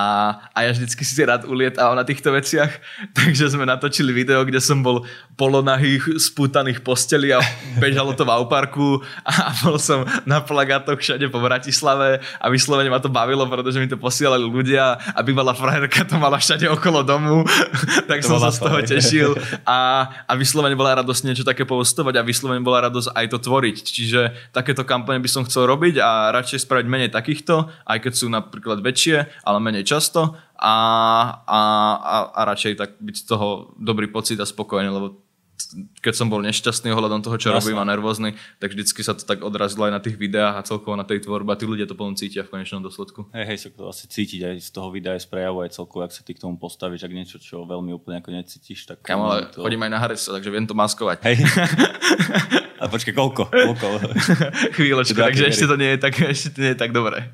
a 0.52 0.68
ja 0.68 0.76
vždycky 0.76 1.08
si 1.08 1.24
rád 1.24 1.48
ulietal 1.48 1.96
na 1.96 2.04
týchto 2.04 2.36
veciach, 2.36 2.70
takže 3.18 3.56
sme 3.56 3.64
natočili 3.64 4.12
video, 4.12 4.44
kde 4.44 4.60
som 4.60 4.84
bol 4.84 5.08
polonahých, 5.40 6.20
spútaných 6.20 6.84
posteli 6.84 7.32
a 7.32 7.40
bežalo 7.80 8.12
to 8.12 8.28
v 8.28 8.36
Auparku 8.36 9.00
a 9.24 9.56
bol 9.64 9.80
som 9.80 10.04
na 10.28 10.44
plagátoch 10.44 11.00
všade 11.00 11.32
po 11.32 11.40
Bratislave 11.40 12.20
a 12.40 12.46
vyslovene 12.52 12.92
ma 12.92 13.00
to 13.00 13.08
bavilo, 13.08 13.48
pretože 13.48 13.80
mi 13.80 13.88
to 13.88 13.96
posielali 13.96 14.44
ľudia 14.44 15.00
a 15.16 15.20
bývalá 15.24 15.56
frajerka 15.56 16.04
to 16.04 16.20
mala 16.20 16.36
všade 16.36 16.68
okolo 16.68 17.08
domu, 17.08 17.48
tak 18.10 18.22
to 18.22 18.36
som 18.36 18.44
sa 18.44 18.52
z 18.52 18.60
toho 18.60 18.78
tešil 18.84 19.30
a, 19.64 20.10
a 20.28 20.32
vyslovene 20.36 20.76
bola 20.76 21.00
radosť 21.00 21.22
niečo 21.24 21.44
také 21.48 21.64
postovať 21.64 22.20
a 22.20 22.26
vyslovene 22.28 22.60
bola 22.60 22.92
radosť 22.92 23.16
aj 23.16 23.26
to 23.32 23.38
tvoriť. 23.40 23.78
Čiže 23.84 24.22
takéto 24.52 24.84
kampane 24.84 25.24
by 25.24 25.30
som 25.32 25.46
chcel 25.48 25.64
robiť 25.70 26.02
a 26.04 26.34
radšej 26.36 26.68
spraviť 26.68 26.86
menej 26.90 27.10
takýchto, 27.14 27.72
aj 27.88 27.98
keď 28.04 28.14
sú 28.14 28.28
napríklad 28.28 28.84
väčšie, 28.84 29.46
ale 29.46 29.58
menej 29.62 29.77
menej 29.78 29.86
často 29.86 30.34
a, 30.58 30.76
a, 31.46 31.62
a, 32.02 32.16
a 32.34 32.42
radšej 32.50 32.74
tak 32.82 32.98
byť 32.98 33.16
z 33.22 33.26
toho 33.30 33.78
dobrý 33.78 34.10
pocit 34.10 34.42
a 34.42 34.50
spokojný, 34.50 34.90
lebo 34.90 35.28
keď 36.06 36.14
som 36.14 36.30
bol 36.30 36.40
nešťastný 36.46 36.94
ohľadom 36.94 37.26
toho, 37.26 37.36
čo 37.42 37.50
Jasne. 37.50 37.58
robím 37.60 37.82
a 37.82 37.86
nervózny, 37.90 38.38
tak 38.62 38.78
vždycky 38.78 39.02
sa 39.02 39.18
to 39.18 39.26
tak 39.26 39.42
odrazilo 39.42 39.90
aj 39.90 39.94
na 39.98 40.02
tých 40.02 40.16
videách 40.16 40.54
a 40.54 40.62
celkovo 40.62 40.94
na 40.94 41.04
tej 41.04 41.26
tvorbe 41.26 41.50
a 41.50 41.58
tí 41.58 41.66
ľudia 41.66 41.90
to 41.90 41.98
potom 41.98 42.14
cítia 42.14 42.46
v 42.46 42.54
konečnom 42.54 42.86
dôsledku. 42.86 43.26
Hej, 43.34 43.46
hej, 43.50 43.58
sa 43.66 43.70
to 43.74 43.90
asi 43.90 44.06
cítiť 44.06 44.54
aj 44.54 44.56
z 44.62 44.70
toho 44.70 44.94
videa, 44.94 45.18
aj 45.18 45.26
z 45.26 45.28
prejavu, 45.34 45.66
aj 45.66 45.74
celkovo, 45.74 46.06
ak 46.06 46.14
sa 46.14 46.22
ty 46.22 46.38
k 46.38 46.42
tomu 46.46 46.62
postavíš, 46.62 47.04
ak 47.04 47.14
niečo, 47.14 47.38
čo 47.42 47.66
veľmi 47.66 47.90
úplne 47.90 48.22
ako 48.22 48.30
necítiš, 48.38 48.86
tak... 48.86 49.02
Ja 49.10 49.18
ale 49.18 49.50
to... 49.50 49.66
chodím 49.66 49.82
aj 49.82 49.92
na 49.92 50.00
Harris, 50.00 50.30
takže 50.30 50.50
viem 50.54 50.70
to 50.70 50.78
maskovať. 50.78 51.26
Hej. 51.26 51.42
a 52.82 52.86
počkej, 52.86 53.14
koľko? 53.18 53.50
koľko? 53.50 53.88
Chvíľočku, 54.78 55.18
takže 55.18 55.50
ešte 55.50 55.66
to 55.66 55.76
nie 55.76 55.98
je 55.98 56.00
tak, 56.00 56.14
ešte 56.22 56.54
to 56.54 56.58
nie 56.62 56.72
je 56.78 56.80
tak 56.80 56.94
dobré. 56.94 57.34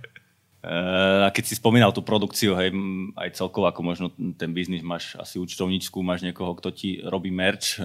A 0.64 1.28
keď 1.36 1.44
si 1.44 1.60
spomínal 1.60 1.92
tú 1.92 2.00
produkciu, 2.00 2.56
hej, 2.56 2.72
aj 3.20 3.36
celkovo 3.36 3.68
ako 3.68 3.82
možno 3.84 4.08
ten 4.40 4.56
biznis, 4.56 4.80
máš 4.80 5.20
asi 5.20 5.36
účtovníčku, 5.36 6.00
máš 6.00 6.24
niekoho, 6.24 6.56
kto 6.56 6.72
ti 6.72 7.04
robí 7.04 7.36
merch. 7.36 7.84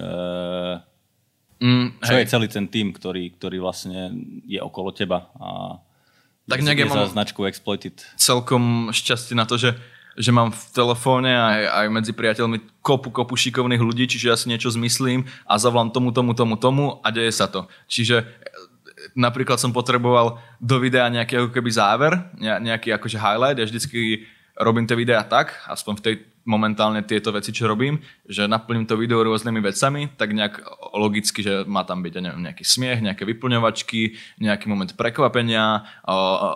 Mm, 1.58 1.98
čo 1.98 2.14
hej. 2.14 2.22
je 2.22 2.30
celý 2.30 2.46
ten 2.46 2.70
tým, 2.70 2.94
ktorý, 2.94 3.34
ktorý 3.34 3.58
vlastne 3.58 4.14
je 4.46 4.62
okolo 4.62 4.94
teba 4.94 5.26
a 5.42 5.82
tak 6.48 6.64
nejak 6.64 6.80
je 6.80 6.88
za 6.88 7.12
značku 7.12 7.44
Exploited. 7.44 8.00
Celkom 8.16 8.88
šťastie 8.88 9.36
na 9.36 9.44
to, 9.44 9.60
že, 9.60 9.76
že 10.16 10.32
mám 10.32 10.48
v 10.48 10.62
telefóne 10.72 11.28
aj, 11.28 11.60
aj 11.84 11.86
medzi 11.92 12.12
priateľmi 12.16 12.80
kopu, 12.80 13.12
kopu 13.12 13.36
šikovných 13.36 13.84
ľudí, 13.84 14.08
čiže 14.08 14.32
ja 14.32 14.36
si 14.40 14.48
niečo 14.48 14.72
zmyslím 14.72 15.28
a 15.44 15.60
zavolám 15.60 15.92
tomu, 15.92 16.08
tomu, 16.08 16.32
tomu, 16.32 16.56
tomu 16.56 16.84
a 17.04 17.12
deje 17.12 17.36
sa 17.36 17.52
to. 17.52 17.68
Čiže 17.84 18.24
napríklad 19.18 19.58
som 19.58 19.74
potreboval 19.74 20.38
do 20.62 20.78
videa 20.78 21.10
nejaký 21.10 21.42
ako 21.42 21.50
keby 21.50 21.70
záver, 21.74 22.14
nejaký 22.38 22.94
akože 22.94 23.18
highlight, 23.18 23.58
ja 23.58 23.66
vždycky 23.66 24.30
robím 24.54 24.86
tie 24.86 24.94
videá 24.94 25.26
tak, 25.26 25.58
aspoň 25.66 25.94
v 25.98 26.04
tej 26.06 26.14
momentálne 26.48 27.04
tieto 27.04 27.28
veci, 27.28 27.52
čo 27.52 27.68
robím, 27.68 28.00
že 28.24 28.48
naplním 28.48 28.88
to 28.88 28.96
video 28.96 29.20
rôznymi 29.20 29.60
vecami, 29.60 30.08
tak 30.16 30.32
nejak 30.32 30.64
logicky, 30.96 31.44
že 31.44 31.68
má 31.68 31.84
tam 31.84 32.00
byť 32.00 32.12
ja 32.16 32.22
neviem, 32.24 32.42
nejaký 32.48 32.64
smiech, 32.64 33.04
nejaké 33.04 33.28
vyplňovačky, 33.28 34.16
nejaký 34.40 34.64
moment 34.64 34.88
prekvapenia, 34.96 35.84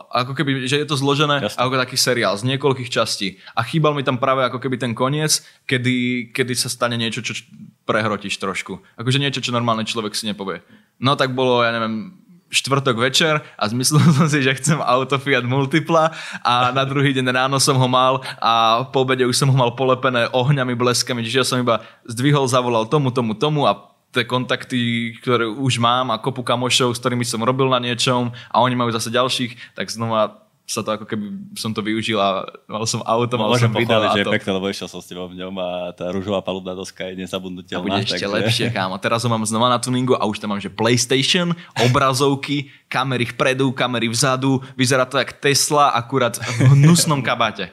ako 0.09 0.33
keby, 0.33 0.65
že 0.65 0.81
je 0.81 0.89
to 0.89 0.97
zložené 0.97 1.45
Jasne. 1.45 1.61
ako 1.61 1.77
taký 1.77 2.01
seriál 2.01 2.41
z 2.41 2.49
niekoľkých 2.49 2.89
častí. 2.89 3.37
A 3.53 3.61
chýbal 3.69 3.93
mi 3.93 4.01
tam 4.01 4.17
práve 4.17 4.41
ako 4.49 4.65
keby 4.65 4.81
ten 4.81 4.97
koniec, 4.97 5.45
kedy, 5.69 6.33
kedy 6.33 6.57
sa 6.57 6.73
stane 6.73 6.97
niečo, 6.97 7.21
čo 7.21 7.37
prehrotíš 7.85 8.41
trošku. 8.41 8.81
Akože 8.97 9.21
niečo, 9.21 9.45
čo 9.45 9.53
normálny 9.53 9.85
človek 9.85 10.17
si 10.17 10.25
nepovie. 10.25 10.65
No 11.05 11.21
tak 11.21 11.37
bolo, 11.37 11.61
ja 11.61 11.69
neviem, 11.69 12.17
štvrtok 12.53 13.01
večer 13.01 13.41
a 13.41 13.65
zmyslel 13.65 14.05
som 14.13 14.29
si, 14.29 14.45
že 14.45 14.53
chcem 14.61 14.79
auto 14.79 15.17
Fiat 15.17 15.49
Multipla 15.49 16.13
a 16.45 16.71
na 16.71 16.85
druhý 16.85 17.17
deň 17.17 17.33
ráno 17.33 17.57
som 17.57 17.81
ho 17.81 17.89
mal 17.89 18.21
a 18.37 18.85
po 18.93 19.09
obede 19.09 19.25
už 19.25 19.35
som 19.35 19.49
ho 19.49 19.57
mal 19.57 19.73
polepené 19.73 20.29
ohňami, 20.31 20.77
bleskami, 20.77 21.25
čiže 21.25 21.41
ja 21.41 21.47
som 21.49 21.65
iba 21.65 21.81
zdvihol, 22.05 22.45
zavolal 22.45 22.85
tomu, 22.85 23.09
tomu, 23.09 23.33
tomu 23.33 23.65
a 23.65 23.89
tie 24.13 24.29
kontakty, 24.29 25.17
ktoré 25.25 25.49
už 25.49 25.81
mám 25.81 26.13
a 26.13 26.21
kopu 26.21 26.45
kamošov, 26.45 26.93
s 26.93 27.01
ktorými 27.01 27.25
som 27.25 27.41
robil 27.41 27.73
na 27.73 27.81
niečom 27.81 28.29
a 28.53 28.61
oni 28.61 28.77
majú 28.77 28.93
zase 28.93 29.09
ďalších, 29.09 29.73
tak 29.73 29.89
znova 29.89 30.45
sa 30.73 30.81
to 30.81 30.97
ako 30.97 31.05
keby 31.05 31.53
som 31.53 31.77
to 31.77 31.85
využil 31.85 32.17
a 32.17 32.49
mal 32.65 32.89
som 32.89 33.05
auto, 33.05 33.37
mal 33.37 33.53
Môžem 33.53 33.69
som 33.69 33.77
video 33.77 34.01
že 34.17 34.25
je 34.25 34.33
pekné, 34.33 34.51
lebo 34.57 34.73
išiel 34.73 34.89
som 34.89 35.05
s 35.05 35.07
tebou 35.07 35.29
v 35.29 35.37
ňom 35.37 35.53
a 35.61 35.93
tá 35.93 36.09
rúžová 36.09 36.41
palubná 36.41 36.73
doska 36.73 37.13
je 37.13 37.21
nezabudnutelná. 37.21 37.85
A 37.85 37.85
bude 37.85 38.01
ešte 38.09 38.25
takže... 38.25 38.33
lepšie, 38.33 38.67
kámo. 38.73 38.97
Teraz 38.97 39.21
ho 39.21 39.29
mám 39.29 39.45
znova 39.45 39.69
na 39.69 39.77
tuningu 39.77 40.17
a 40.17 40.25
už 40.25 40.41
tam 40.41 40.57
mám, 40.57 40.65
že 40.65 40.73
PlayStation, 40.73 41.53
obrazovky, 41.77 42.73
kamery 42.89 43.29
vpredu, 43.29 43.69
kamery 43.77 44.09
vzadu, 44.09 44.65
vyzerá 44.73 45.05
to 45.05 45.21
jak 45.21 45.37
Tesla, 45.37 45.93
akurát 45.93 46.41
v 46.41 46.73
hnusnom 46.73 47.21
kabáte. 47.21 47.69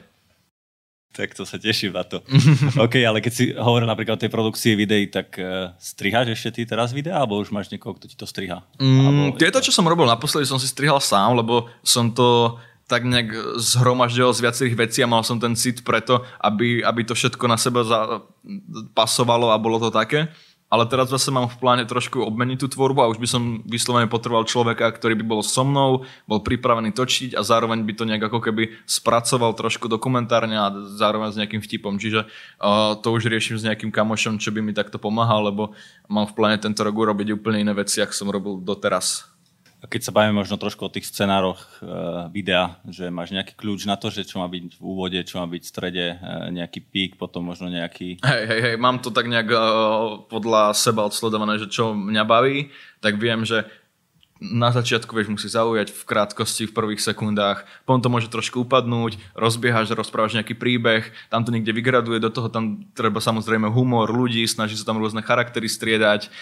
Tak 1.10 1.34
to 1.34 1.42
sa 1.42 1.58
teším 1.58 1.90
na 1.90 2.06
to. 2.06 2.22
OK, 2.86 3.02
ale 3.02 3.18
keď 3.18 3.32
si 3.34 3.50
hovoril 3.50 3.90
napríklad 3.90 4.14
o 4.14 4.22
tej 4.22 4.30
produkcii 4.30 4.78
videí, 4.78 5.10
tak 5.10 5.34
uh, 5.42 5.74
striháš 5.82 6.38
ešte 6.38 6.62
ty 6.62 6.62
teraz 6.62 6.94
videa, 6.94 7.18
alebo 7.18 7.34
už 7.42 7.50
máš 7.50 7.66
niekoho, 7.66 7.98
kto 7.98 8.06
ti 8.06 8.14
to 8.14 8.30
striha? 8.30 8.62
Mm, 8.78 9.34
to 9.34 9.42
je 9.42 9.50
to, 9.50 9.64
čo 9.66 9.74
som 9.74 9.88
robil 9.90 10.06
naposledy, 10.06 10.46
som 10.46 10.62
si 10.62 10.70
strihal 10.70 11.02
sám, 11.02 11.34
lebo 11.34 11.66
som 11.82 12.14
to 12.14 12.62
tak 12.90 13.06
nejak 13.06 13.54
zhromaždil 13.62 14.34
z 14.34 14.42
viacerých 14.42 14.76
vecí 14.76 14.98
a 15.06 15.06
mal 15.06 15.22
som 15.22 15.38
ten 15.38 15.54
cit 15.54 15.86
preto, 15.86 16.26
aby, 16.42 16.82
aby 16.82 17.06
to 17.06 17.14
všetko 17.14 17.46
na 17.46 17.54
seba 17.54 17.86
za, 17.86 18.26
pasovalo 18.98 19.54
a 19.54 19.62
bolo 19.62 19.78
to 19.78 19.94
také. 19.94 20.26
Ale 20.70 20.86
teraz 20.86 21.10
zase 21.10 21.34
mám 21.34 21.50
v 21.50 21.58
pláne 21.58 21.82
trošku 21.82 22.22
obmeniť 22.22 22.62
tú 22.62 22.70
tvorbu 22.70 23.02
a 23.02 23.10
už 23.10 23.18
by 23.18 23.26
som 23.26 23.42
vyslovene 23.66 24.06
potreboval 24.06 24.46
človeka, 24.46 24.86
ktorý 24.94 25.18
by 25.18 25.26
bol 25.26 25.42
so 25.42 25.66
mnou, 25.66 26.06
bol 26.30 26.46
pripravený 26.46 26.94
točiť 26.94 27.34
a 27.34 27.42
zároveň 27.42 27.82
by 27.82 27.92
to 27.98 28.06
nejak 28.06 28.30
ako 28.30 28.38
keby 28.38 28.78
spracoval 28.86 29.50
trošku 29.58 29.90
dokumentárne 29.90 30.54
a 30.54 30.70
zároveň 30.94 31.34
s 31.34 31.38
nejakým 31.42 31.58
vtipom. 31.58 31.98
Čiže 31.98 32.22
uh, 32.22 32.94
to 33.02 33.10
už 33.10 33.26
riešim 33.26 33.58
s 33.58 33.66
nejakým 33.66 33.90
kamošom, 33.90 34.38
čo 34.38 34.54
by 34.54 34.62
mi 34.62 34.70
takto 34.70 35.02
pomáhal, 35.02 35.50
lebo 35.50 35.74
mám 36.06 36.30
v 36.30 36.38
pláne 36.38 36.62
tento 36.62 36.86
rok 36.86 36.94
urobiť 36.94 37.34
úplne 37.34 37.66
iné 37.66 37.74
veci, 37.74 37.98
ako 37.98 38.14
som 38.14 38.30
robil 38.30 38.62
doteraz. 38.62 39.26
Keď 39.80 40.00
sa 40.04 40.12
bavíme 40.12 40.36
možno 40.36 40.60
trošku 40.60 40.84
o 40.84 40.92
tých 40.92 41.08
scenároch 41.08 41.80
e, 41.80 41.88
videa, 42.28 42.76
že 42.84 43.08
máš 43.08 43.32
nejaký 43.32 43.56
kľúč 43.56 43.88
na 43.88 43.96
to, 43.96 44.12
že 44.12 44.28
čo 44.28 44.36
má 44.36 44.44
byť 44.44 44.76
v 44.76 44.82
úvode, 44.84 45.16
čo 45.24 45.40
má 45.40 45.48
byť 45.48 45.62
v 45.64 45.70
strede, 45.72 46.06
e, 46.12 46.16
nejaký 46.52 46.84
pík, 46.84 47.10
potom 47.16 47.48
možno 47.48 47.72
nejaký... 47.72 48.20
Hej, 48.20 48.42
hej, 48.44 48.60
hej, 48.60 48.76
mám 48.76 49.00
to 49.00 49.08
tak 49.08 49.24
nejak 49.24 49.48
e, 49.48 49.58
podľa 50.28 50.76
seba 50.76 51.08
odsledované, 51.08 51.56
že 51.56 51.72
čo 51.72 51.96
mňa 51.96 52.24
baví, 52.28 52.68
tak 53.00 53.16
viem, 53.16 53.48
že 53.48 53.64
na 54.40 54.72
začiatku 54.72 55.12
vieš, 55.12 55.28
musí 55.28 55.52
zaujať 55.52 55.92
v 55.92 56.02
krátkosti, 56.08 56.64
v 56.64 56.72
prvých 56.72 57.04
sekundách, 57.04 57.68
potom 57.84 58.00
to 58.00 58.08
môže 58.08 58.32
trošku 58.32 58.64
upadnúť, 58.64 59.20
rozbiehaš, 59.36 59.92
rozprávaš 59.92 60.40
nejaký 60.40 60.56
príbeh, 60.56 61.12
tam 61.28 61.44
to 61.44 61.52
niekde 61.52 61.76
vygraduje, 61.76 62.16
do 62.16 62.32
toho 62.32 62.48
tam 62.48 62.88
treba 62.96 63.20
samozrejme 63.20 63.68
humor 63.68 64.08
ľudí, 64.08 64.40
snaží 64.48 64.80
sa 64.80 64.88
tam 64.88 64.96
rôzne 64.96 65.20
charaktery 65.20 65.68
striedať, 65.68 66.32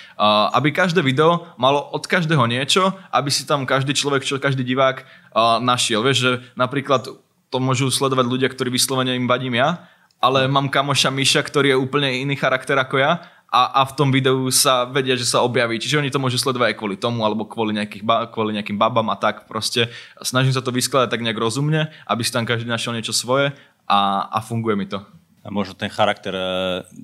aby 0.54 0.70
každé 0.70 1.02
video 1.02 1.50
malo 1.58 1.90
od 1.90 2.06
každého 2.06 2.46
niečo, 2.46 2.94
aby 3.10 3.34
si 3.34 3.42
tam 3.42 3.66
každý 3.66 3.98
človek, 3.98 4.22
čo 4.22 4.38
každý 4.38 4.62
divák 4.62 5.02
uh, 5.02 5.58
našiel. 5.58 6.06
Vieš, 6.06 6.18
že 6.22 6.32
napríklad 6.54 7.10
to 7.50 7.58
môžu 7.58 7.90
sledovať 7.90 8.26
ľudia, 8.30 8.48
ktorí 8.48 8.70
vyslovene 8.70 9.18
im 9.18 9.26
vadím 9.26 9.58
ja, 9.58 9.90
ale 10.22 10.50
mám 10.50 10.70
kamoša 10.70 11.10
Miša, 11.10 11.42
ktorý 11.46 11.74
je 11.74 11.78
úplne 11.78 12.10
iný 12.10 12.34
charakter 12.34 12.74
ako 12.78 12.98
ja 12.98 13.22
a, 13.48 13.80
a 13.80 13.82
v 13.88 13.96
tom 13.96 14.12
videu 14.12 14.52
sa 14.52 14.84
vedia, 14.84 15.16
že 15.16 15.24
sa 15.24 15.40
objaví. 15.40 15.80
Čiže 15.80 16.04
oni 16.04 16.12
to 16.12 16.20
môžu 16.20 16.36
sledovať 16.36 16.72
aj 16.72 16.76
kvôli 16.76 16.96
tomu, 17.00 17.24
alebo 17.24 17.48
kvôli, 17.48 17.72
nejakých, 17.72 18.04
kvôli 18.28 18.52
nejakým 18.52 18.76
babám 18.76 19.08
a 19.08 19.16
tak. 19.16 19.48
Proste 19.48 19.88
snažím 20.20 20.52
sa 20.52 20.60
to 20.60 20.68
vyskladať 20.68 21.08
tak 21.08 21.24
nejak 21.24 21.40
rozumne, 21.40 21.88
aby 22.04 22.20
si 22.20 22.28
tam 22.28 22.44
každý 22.44 22.68
našiel 22.68 22.92
niečo 22.92 23.16
svoje 23.16 23.56
a, 23.88 24.28
a 24.28 24.38
funguje 24.44 24.76
mi 24.76 24.84
to. 24.84 25.00
A 25.40 25.48
možno 25.48 25.72
ten 25.72 25.88
charakter, 25.88 26.36
e, 26.36 26.44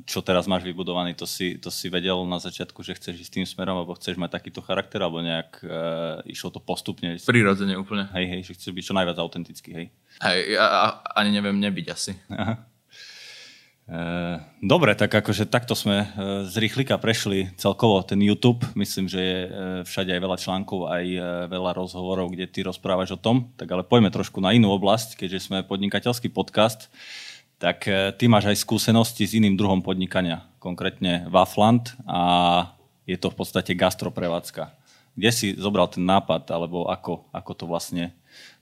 čo 0.04 0.20
teraz 0.20 0.44
máš 0.44 0.68
vybudovaný, 0.68 1.16
to 1.16 1.24
si, 1.24 1.56
to 1.56 1.72
si 1.72 1.88
vedel 1.88 2.28
na 2.28 2.36
začiatku, 2.36 2.84
že 2.84 2.92
chceš 2.92 3.24
ísť 3.24 3.32
tým 3.40 3.46
smerom, 3.48 3.80
alebo 3.80 3.96
chceš 3.96 4.20
mať 4.20 4.36
takýto 4.36 4.60
charakter, 4.60 5.00
alebo 5.00 5.24
nejak 5.24 5.64
e, 5.64 5.68
išlo 6.28 6.52
to 6.52 6.60
postupne? 6.60 7.16
Prirodzene 7.24 7.72
úplne. 7.80 8.04
Hej, 8.12 8.26
hej, 8.28 8.40
že 8.44 8.52
chceš 8.60 8.76
byť 8.76 8.84
čo 8.84 8.92
najviac 8.92 9.16
autentický, 9.16 9.70
hej. 9.72 9.86
Hej, 10.20 10.60
ja 10.60 10.92
ani 11.16 11.32
neviem 11.32 11.56
nebyť 11.56 11.86
asi. 11.88 12.12
Aha. 12.28 12.73
Eh, 13.84 14.36
dobre, 14.64 14.96
tak 14.96 15.12
akože 15.12 15.44
takto 15.44 15.76
sme 15.76 16.08
eh, 16.08 16.08
z 16.48 16.54
rýchlika 16.56 16.96
prešli 16.96 17.52
celkovo 17.60 18.00
ten 18.00 18.16
YouTube. 18.16 18.64
Myslím, 18.72 19.12
že 19.12 19.20
je 19.20 19.38
eh, 19.44 19.50
všade 19.84 20.08
aj 20.08 20.20
veľa 20.24 20.38
článkov, 20.40 20.88
aj 20.88 21.04
veľa 21.52 21.76
rozhovorov, 21.76 22.32
kde 22.32 22.48
ty 22.48 22.64
rozprávaš 22.64 23.20
o 23.20 23.20
tom. 23.20 23.52
Tak 23.60 23.68
ale 23.68 23.84
poďme 23.84 24.08
trošku 24.08 24.40
na 24.40 24.56
inú 24.56 24.72
oblasť, 24.72 25.20
keďže 25.20 25.52
sme 25.52 25.68
podnikateľský 25.68 26.32
podcast. 26.32 26.88
Tak 27.60 27.86
ty 28.18 28.24
máš 28.26 28.50
aj 28.50 28.60
skúsenosti 28.60 29.24
s 29.24 29.36
iným 29.38 29.54
druhom 29.54 29.80
podnikania, 29.80 30.42
konkrétne 30.58 31.30
Wafland 31.30 31.96
a 32.04 32.20
je 33.08 33.14
to 33.14 33.30
v 33.30 33.36
podstate 33.40 33.72
gastroprevádzka. 33.78 34.74
Kde 35.14 35.30
si 35.30 35.46
zobral 35.54 35.86
ten 35.86 36.02
nápad, 36.02 36.50
alebo 36.50 36.90
ako, 36.90 37.30
ako 37.30 37.52
to 37.54 37.64
vlastne 37.70 38.10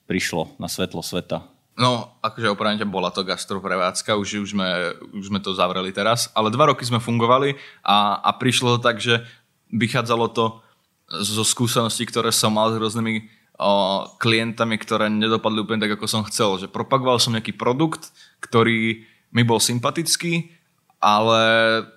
prišlo 0.05 0.55
na 0.61 0.69
svetlo 0.69 1.01
sveta? 1.01 1.52
No, 1.73 2.21
akože 2.21 2.53
opravne 2.53 2.85
bola 2.85 3.09
to 3.09 3.25
gastroprevádzka, 3.25 4.21
už, 4.21 4.45
už, 4.45 4.51
sme, 4.53 4.69
už 5.17 5.33
sme 5.33 5.41
to 5.41 5.57
zavreli 5.57 5.89
teraz, 5.89 6.29
ale 6.37 6.53
dva 6.53 6.69
roky 6.69 6.85
sme 6.85 7.01
fungovali 7.01 7.57
a, 7.81 8.21
a 8.21 8.31
prišlo 8.37 8.77
to 8.77 8.81
tak, 8.85 9.01
že 9.01 9.25
vychádzalo 9.73 10.29
to 10.37 10.61
zo 11.09 11.45
skúseností, 11.45 12.05
ktoré 12.05 12.29
som 12.29 12.53
mal 12.53 12.73
s 12.73 12.77
rôznymi 12.77 13.25
o, 13.57 14.05
klientami, 14.21 14.77
ktoré 14.77 15.09
nedopadli 15.09 15.65
úplne 15.65 15.81
tak, 15.85 15.97
ako 15.97 16.07
som 16.09 16.23
chcel. 16.29 16.61
Že 16.61 16.73
propagoval 16.73 17.17
som 17.17 17.33
nejaký 17.33 17.57
produkt, 17.57 18.13
ktorý 18.45 19.09
mi 19.33 19.43
bol 19.45 19.57
sympatický, 19.57 20.53
ale 21.03 21.43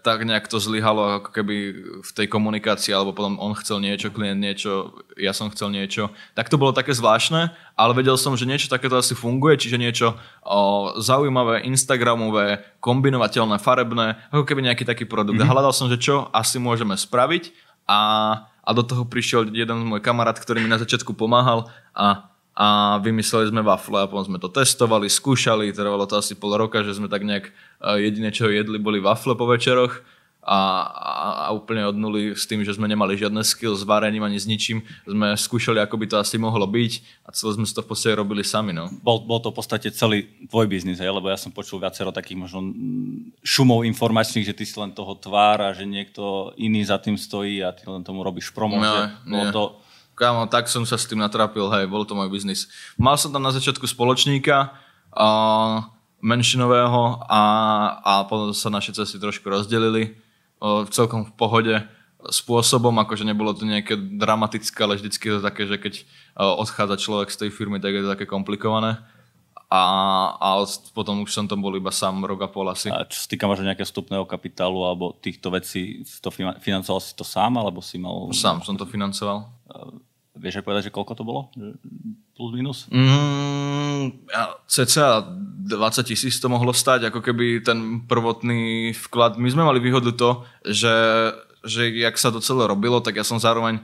tak 0.02 0.26
nejak 0.26 0.50
to 0.50 0.58
zlyhalo 0.58 1.22
ako 1.22 1.30
keby 1.30 1.56
v 2.02 2.12
tej 2.18 2.26
komunikácii, 2.26 2.90
alebo 2.90 3.14
potom 3.14 3.38
on 3.38 3.54
chcel 3.54 3.78
niečo, 3.78 4.10
klient 4.10 4.42
niečo, 4.42 4.98
ja 5.14 5.30
som 5.30 5.54
chcel 5.54 5.70
niečo. 5.70 6.10
Tak 6.34 6.50
to 6.50 6.58
bolo 6.58 6.74
také 6.74 6.90
zvláštne, 6.90 7.54
ale 7.78 7.92
vedel 7.94 8.18
som, 8.18 8.34
že 8.34 8.50
niečo 8.50 8.66
takéto 8.66 8.98
asi 8.98 9.14
funguje, 9.14 9.62
čiže 9.62 9.78
niečo 9.78 10.18
o, 10.42 10.90
zaujímavé, 10.98 11.70
instagramové, 11.70 12.66
kombinovateľné, 12.82 13.62
farebné, 13.62 14.18
ako 14.34 14.42
keby 14.42 14.74
nejaký 14.74 14.90
taký 14.90 15.06
produkt. 15.06 15.38
Mm-hmm. 15.38 15.54
Hľadal 15.54 15.74
som, 15.78 15.86
že 15.86 16.02
čo 16.02 16.26
asi 16.34 16.58
môžeme 16.58 16.98
spraviť 16.98 17.54
a, 17.86 18.02
a 18.66 18.70
do 18.74 18.82
toho 18.82 19.06
prišiel 19.06 19.54
jeden 19.54 19.86
môj 19.86 20.02
kamarát, 20.02 20.34
ktorý 20.34 20.66
mi 20.66 20.70
na 20.74 20.82
začiatku 20.82 21.14
pomáhal 21.14 21.70
a 21.94 22.35
a 22.56 22.98
vymysleli 23.04 23.52
sme 23.52 23.60
wafle 23.68 24.00
a 24.00 24.08
potom 24.08 24.32
sme 24.32 24.40
to 24.40 24.48
testovali, 24.48 25.12
skúšali, 25.12 25.76
trvalo 25.76 26.08
to 26.08 26.16
asi 26.16 26.40
pol 26.40 26.56
roka, 26.56 26.88
že 26.88 26.96
sme 26.96 27.12
tak 27.12 27.28
nejak 27.28 27.52
e, 27.52 27.52
jediné, 28.08 28.32
čo 28.32 28.48
jedli, 28.48 28.80
boli 28.80 29.04
wafle 29.04 29.36
po 29.36 29.44
večeroch 29.44 30.00
a, 30.46 30.88
a, 30.88 31.12
a 31.44 31.48
úplne 31.52 31.84
od 31.84 31.98
nuly 32.00 32.32
s 32.32 32.48
tým, 32.48 32.64
že 32.64 32.78
sme 32.78 32.88
nemali 32.88 33.20
žiadne 33.20 33.44
skill 33.44 33.76
s 33.76 33.84
varením 33.84 34.24
ani 34.24 34.40
s 34.40 34.48
ničím, 34.48 34.88
sme 35.04 35.36
skúšali, 35.36 35.84
ako 35.84 36.00
by 36.00 36.06
to 36.08 36.16
asi 36.16 36.40
mohlo 36.40 36.64
byť 36.64 37.28
a 37.28 37.36
celé 37.36 37.60
sme 37.60 37.66
to 37.68 37.84
v 37.84 37.90
podstate 37.92 38.16
robili 38.16 38.46
sami. 38.46 38.72
No. 38.72 38.88
Bol, 39.04 39.28
bol 39.28 39.44
to 39.44 39.52
v 39.52 39.58
podstate 39.58 39.92
celý 39.92 40.24
tvoj 40.48 40.72
biznis, 40.72 41.04
hej? 41.04 41.12
lebo 41.12 41.28
ja 41.28 41.36
som 41.36 41.52
počul 41.52 41.84
viacero 41.84 42.16
takých 42.16 42.40
možno 42.40 42.72
šumov 43.44 43.84
informačných, 43.84 44.48
že 44.48 44.56
ty 44.56 44.64
si 44.64 44.80
len 44.80 44.96
toho 44.96 45.18
tvára, 45.20 45.76
že 45.76 45.84
niekto 45.84 46.56
iný 46.56 46.88
za 46.88 47.02
tým 47.02 47.20
stojí 47.20 47.66
a 47.66 47.76
ty 47.76 47.84
len 47.90 48.06
tomu 48.06 48.24
robíš 48.24 48.56
promo. 48.56 48.80
No, 48.80 49.12
bolo 49.28 49.46
to 49.52 49.64
Kámo, 50.16 50.48
tak 50.48 50.72
som 50.72 50.88
sa 50.88 50.96
s 50.96 51.06
tým 51.06 51.20
natrapil, 51.20 51.68
hej, 51.76 51.92
bol 51.92 52.08
to 52.08 52.16
môj 52.16 52.32
biznis. 52.32 52.72
Mal 52.96 53.20
som 53.20 53.36
tam 53.36 53.44
na 53.44 53.52
začiatku 53.52 53.84
spoločníka, 53.84 54.72
a, 55.12 55.28
menšinového 56.24 57.28
a, 57.28 57.44
a 58.00 58.14
potom 58.26 58.56
sa 58.56 58.72
naše 58.72 58.96
cesty 58.96 59.20
trošku 59.20 59.46
rozdelili 59.46 60.16
o, 60.58 60.88
celkom 60.88 61.28
v 61.28 61.34
pohode 61.36 61.76
spôsobom, 62.26 62.96
akože 63.06 63.28
nebolo 63.28 63.54
to 63.54 63.68
nejaké 63.68 63.94
dramatické, 63.94 64.80
ale 64.82 64.98
vždycky 64.98 65.30
je 65.30 65.36
to 65.38 65.42
také, 65.46 65.70
že 65.70 65.78
keď 65.78 65.94
odchádza 66.34 66.98
človek 66.98 67.30
z 67.30 67.46
tej 67.46 67.50
firmy, 67.54 67.78
tak 67.78 67.94
je 67.94 68.02
to 68.02 68.10
také 68.10 68.26
komplikované. 68.26 68.98
A, 69.70 69.84
a 70.38 70.50
potom 70.94 71.26
už 71.26 71.34
som 71.34 71.46
tam 71.50 71.62
bol 71.62 71.74
iba 71.74 71.90
sám 71.90 72.22
rok 72.22 72.46
a 72.46 72.50
pol 72.50 72.70
asi. 72.70 72.88
A 72.90 73.06
čo 73.06 73.18
sa 73.18 73.28
týka 73.28 73.50
možno 73.50 73.66
nejakého 73.66 73.90
vstupného 73.90 74.26
kapitálu 74.26 74.86
alebo 74.86 75.14
týchto 75.18 75.50
vecí, 75.52 76.06
to 76.22 76.30
financoval 76.62 77.02
si 77.02 77.18
to 77.18 77.26
sám, 77.26 77.58
alebo 77.58 77.82
si 77.82 77.98
mal... 77.98 78.30
Sám 78.30 78.62
som 78.62 78.78
to 78.78 78.86
financoval. 78.86 79.50
Vieš 80.36 80.60
aj 80.60 80.66
povedať, 80.68 80.84
že 80.92 80.96
koľko 80.96 81.14
to 81.16 81.24
bolo? 81.24 81.42
Plus 82.36 82.52
minus? 82.52 82.92
Mm, 82.92 84.28
ja, 84.28 84.60
cca 84.68 85.24
20 85.24 85.72
tisíc 86.12 86.38
to 86.44 86.52
mohlo 86.52 86.76
stať, 86.76 87.08
ako 87.08 87.24
keby 87.24 87.64
ten 87.64 88.04
prvotný 88.04 88.92
vklad. 89.08 89.40
My 89.40 89.48
sme 89.48 89.64
mali 89.64 89.80
výhodu 89.80 90.12
to, 90.12 90.44
že, 90.68 90.96
že 91.64 91.88
jak 91.96 92.20
sa 92.20 92.36
to 92.36 92.44
celé 92.44 92.68
robilo, 92.68 93.00
tak 93.00 93.16
ja 93.16 93.24
som 93.24 93.40
zároveň 93.40 93.80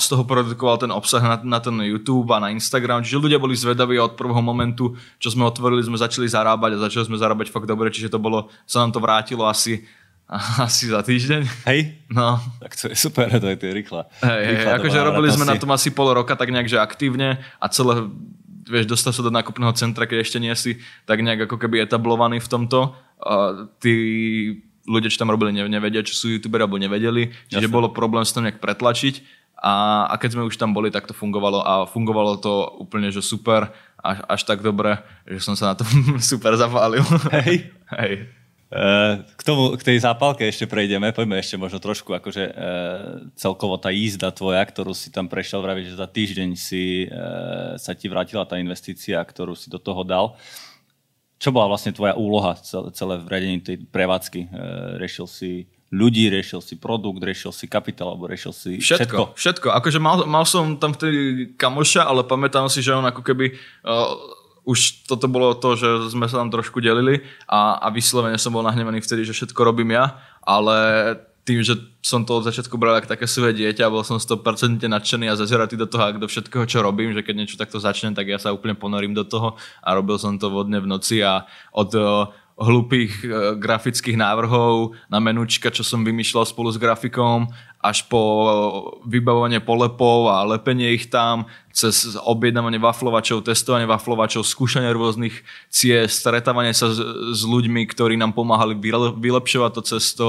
z 0.00 0.06
toho 0.08 0.24
produkoval 0.24 0.80
ten 0.80 0.92
obsah 0.92 1.20
na, 1.20 1.36
na 1.44 1.58
ten 1.60 1.76
YouTube 1.84 2.32
a 2.32 2.40
na 2.40 2.48
Instagram, 2.48 3.04
čiže 3.04 3.20
ľudia 3.20 3.36
boli 3.36 3.52
zvedaví 3.52 4.00
od 4.00 4.16
prvého 4.16 4.40
momentu, 4.40 4.96
čo 5.20 5.28
sme 5.28 5.44
otvorili, 5.44 5.84
sme 5.84 6.00
začali 6.00 6.24
zarábať 6.24 6.76
a 6.76 6.84
začali 6.88 7.12
sme 7.12 7.20
zarábať 7.20 7.52
fakt 7.52 7.68
dobre, 7.68 7.92
čiže 7.92 8.08
to 8.08 8.16
bolo, 8.16 8.48
sa 8.64 8.80
nám 8.80 8.96
to 8.96 9.04
vrátilo 9.04 9.44
asi 9.44 9.84
asi 10.66 10.90
za 10.90 11.00
týždeň. 11.02 11.42
Hej? 11.66 11.98
No. 12.10 12.38
Tak 12.60 12.72
to 12.74 12.84
je 12.90 12.96
super, 12.98 13.30
to 13.30 13.46
je, 13.48 13.56
to 13.56 13.64
je 13.70 13.74
rýchla. 13.74 14.06
Hej, 14.22 14.42
hej, 14.44 14.66
akože 14.80 14.98
robili 15.00 15.28
sme 15.30 15.46
na 15.46 15.56
tom 15.58 15.70
asi 15.70 15.94
pol 15.94 16.10
roka 16.10 16.34
tak 16.34 16.50
nejak, 16.50 16.68
že 16.68 16.78
aktívne 16.78 17.38
a 17.62 17.66
celé, 17.70 18.08
vieš, 18.66 18.90
dostať 18.90 19.12
sa 19.14 19.22
do 19.22 19.32
nákupného 19.32 19.72
centra, 19.78 20.08
keď 20.08 20.18
ešte 20.22 20.38
nie 20.42 20.52
si 20.58 20.78
tak 21.06 21.22
nejak 21.22 21.46
ako 21.46 21.56
keby 21.58 21.84
etablovaný 21.86 22.42
v 22.42 22.50
tomto. 22.50 22.94
A 23.24 23.66
tí 23.78 23.94
ľudia, 24.84 25.08
čo 25.08 25.22
tam 25.22 25.32
robili, 25.32 25.54
nevedia, 25.54 26.04
čo 26.04 26.12
sú 26.12 26.26
youtuberi, 26.28 26.66
alebo 26.66 26.76
nevedeli. 26.76 27.32
Čiže 27.48 27.68
Jasne. 27.68 27.74
bolo 27.74 27.94
problém 27.94 28.24
s 28.26 28.34
tom 28.36 28.44
nejak 28.44 28.60
pretlačiť. 28.60 29.44
A, 29.64 30.04
a 30.12 30.14
keď 30.20 30.36
sme 30.36 30.44
už 30.44 30.60
tam 30.60 30.76
boli, 30.76 30.92
tak 30.92 31.08
to 31.08 31.16
fungovalo 31.16 31.64
a 31.64 31.88
fungovalo 31.88 32.36
to 32.36 32.84
úplne, 32.84 33.08
že 33.08 33.24
super, 33.24 33.72
až, 33.96 34.20
až 34.28 34.40
tak 34.44 34.60
dobre, 34.60 35.00
že 35.24 35.40
som 35.40 35.56
sa 35.56 35.72
na 35.72 35.74
to 35.80 35.88
super 36.20 36.52
zapálil. 36.60 37.00
Hej. 37.32 37.72
Hej. 37.96 38.43
K, 38.74 39.42
tomu, 39.46 39.78
k 39.78 39.86
tej 39.86 40.02
zápalke 40.02 40.42
ešte 40.50 40.66
prejdeme, 40.66 41.14
poďme 41.14 41.38
ešte 41.38 41.54
možno 41.54 41.78
trošku, 41.78 42.10
akože 42.10 42.42
e, 42.42 42.52
celkovo 43.38 43.78
tá 43.78 43.94
jízda 43.94 44.34
tvoja, 44.34 44.66
ktorú 44.66 44.90
si 44.90 45.14
tam 45.14 45.30
prešiel, 45.30 45.62
vraví, 45.62 45.86
že 45.86 45.94
za 45.94 46.10
týždeň 46.10 46.50
si, 46.58 47.06
e, 47.06 47.08
sa 47.78 47.94
ti 47.94 48.10
vrátila 48.10 48.42
tá 48.42 48.58
investícia, 48.58 49.22
ktorú 49.22 49.54
si 49.54 49.70
do 49.70 49.78
toho 49.78 50.02
dal. 50.02 50.34
Čo 51.38 51.54
bola 51.54 51.70
vlastne 51.70 51.94
tvoja 51.94 52.18
úloha 52.18 52.58
celé 52.66 53.14
v 53.22 53.26
riadení 53.30 53.62
tej 53.62 53.76
prevádzky? 53.86 54.40
E, 54.42 54.48
riešil 54.98 55.26
si 55.30 55.70
ľudí, 55.94 56.26
riešil 56.26 56.58
si 56.58 56.74
produkt, 56.74 57.22
riešil 57.22 57.54
si 57.54 57.70
kapitál, 57.70 58.10
alebo 58.10 58.26
riešil 58.26 58.50
si 58.50 58.82
všetko? 58.82 58.98
Všetko, 58.98 59.22
všetko. 59.38 59.68
Akože 59.70 60.02
mal, 60.02 60.26
mal 60.26 60.42
som 60.42 60.82
tam 60.82 60.90
vtedy 60.90 61.54
kamoša, 61.54 62.10
ale 62.10 62.26
pamätám 62.26 62.66
si, 62.66 62.82
že 62.82 62.90
on 62.90 63.06
ako 63.06 63.22
keby... 63.22 63.54
Uh, 63.86 64.42
už 64.64 65.04
toto 65.04 65.28
bolo 65.28 65.52
to, 65.56 65.76
že 65.76 66.12
sme 66.12 66.24
sa 66.24 66.40
tam 66.40 66.48
trošku 66.48 66.80
delili 66.80 67.20
a, 67.44 67.76
a 67.80 67.92
vyslovene 67.92 68.40
som 68.40 68.52
bol 68.52 68.64
nahnevaný 68.64 69.04
vtedy, 69.04 69.28
že 69.28 69.36
všetko 69.36 69.60
robím 69.60 69.92
ja, 69.92 70.16
ale 70.40 70.76
tým, 71.44 71.60
že 71.60 71.76
som 72.00 72.24
to 72.24 72.40
od 72.40 72.48
začiatku 72.48 72.80
bral 72.80 72.96
ako 72.96 73.12
také 73.12 73.28
svoje 73.28 73.52
dieťa, 73.60 73.92
bol 73.92 74.00
som 74.00 74.16
100% 74.16 74.80
nadšený 74.80 75.28
a 75.28 75.36
zazeratý 75.36 75.76
do 75.76 75.84
toho, 75.84 76.16
do 76.16 76.24
všetkého, 76.24 76.64
čo 76.64 76.80
robím, 76.80 77.12
že 77.12 77.20
keď 77.20 77.34
niečo 77.36 77.60
takto 77.60 77.76
začnem, 77.76 78.16
tak 78.16 78.32
ja 78.32 78.40
sa 78.40 78.56
úplne 78.56 78.72
ponorím 78.72 79.12
do 79.12 79.28
toho 79.28 79.60
a 79.84 79.88
robil 79.92 80.16
som 80.16 80.40
to 80.40 80.48
vodne 80.48 80.80
v 80.80 80.88
noci 80.88 81.20
a 81.20 81.44
od 81.76 81.92
hlupých 82.54 83.12
e, 83.22 83.26
grafických 83.58 84.14
návrhov 84.14 84.94
na 85.10 85.18
menúčka, 85.18 85.74
čo 85.74 85.82
som 85.82 86.06
vymýšľal 86.06 86.46
spolu 86.46 86.70
s 86.70 86.78
grafikom, 86.78 87.50
až 87.84 88.06
po 88.08 88.22
vybavovanie 89.04 89.60
polepov 89.60 90.30
a 90.30 90.46
lepenie 90.46 90.94
ich 90.94 91.10
tam, 91.10 91.50
cez 91.74 92.14
objednávanie 92.16 92.78
waflovačov, 92.78 93.44
testovanie 93.44 93.84
waflovačov, 93.84 94.46
skúšanie 94.46 94.88
rôznych 94.94 95.34
ciest, 95.68 96.22
stretávanie 96.22 96.72
sa 96.72 96.94
s, 96.94 97.02
s 97.34 97.42
ľuďmi, 97.42 97.84
ktorí 97.90 98.14
nám 98.14 98.32
pomáhali 98.32 98.78
vylepšovať 99.18 99.70
to 99.74 99.82
cesto, 99.84 100.28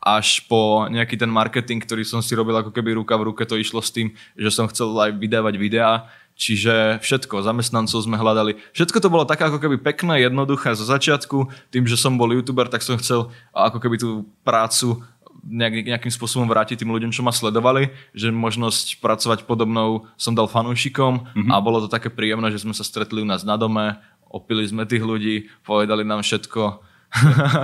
až 0.00 0.42
po 0.48 0.88
nejaký 0.88 1.20
ten 1.20 1.28
marketing, 1.28 1.84
ktorý 1.84 2.02
som 2.02 2.24
si 2.24 2.32
robil 2.32 2.56
ako 2.56 2.72
keby 2.72 2.96
ruka 2.96 3.14
v 3.20 3.30
ruke, 3.30 3.42
to 3.44 3.60
išlo 3.60 3.84
s 3.84 3.92
tým, 3.92 4.16
že 4.34 4.50
som 4.50 4.66
chcel 4.66 4.90
aj 4.96 5.14
vydávať 5.18 5.54
videá, 5.60 6.08
Čiže 6.36 7.00
všetko, 7.00 7.40
zamestnancov 7.40 8.04
sme 8.04 8.20
hľadali. 8.20 8.60
Všetko 8.76 9.00
to 9.00 9.08
bolo 9.08 9.24
také 9.24 9.48
ako 9.48 9.56
keby 9.56 9.80
pekné, 9.80 10.20
jednoduché 10.20 10.76
zo 10.76 10.84
začiatku. 10.84 11.48
Tým, 11.72 11.88
že 11.88 11.96
som 11.96 12.20
bol 12.20 12.28
youtuber, 12.28 12.68
tak 12.68 12.84
som 12.84 13.00
chcel 13.00 13.32
ako 13.56 13.80
keby 13.80 13.96
tú 13.96 14.28
prácu 14.44 15.00
nejak, 15.48 15.96
nejakým 15.96 16.12
spôsobom 16.12 16.44
vrátiť 16.44 16.82
tým 16.82 16.92
ľuďom, 16.92 17.14
čo 17.14 17.22
ma 17.22 17.32
sledovali, 17.32 17.94
že 18.12 18.28
možnosť 18.34 18.98
pracovať 19.00 19.48
podobnou 19.48 20.10
som 20.18 20.34
dal 20.34 20.50
fanúšikom 20.50 21.24
mm-hmm. 21.24 21.50
a 21.54 21.56
bolo 21.62 21.80
to 21.80 21.88
také 21.88 22.10
príjemné, 22.10 22.50
že 22.50 22.66
sme 22.66 22.74
sa 22.74 22.82
stretli 22.82 23.22
u 23.22 23.26
nás 23.26 23.46
na 23.46 23.54
dome, 23.54 23.96
opili 24.26 24.66
sme 24.66 24.84
tých 24.84 25.06
ľudí, 25.06 25.48
povedali 25.62 26.02
nám 26.02 26.20
všetko 26.26 26.82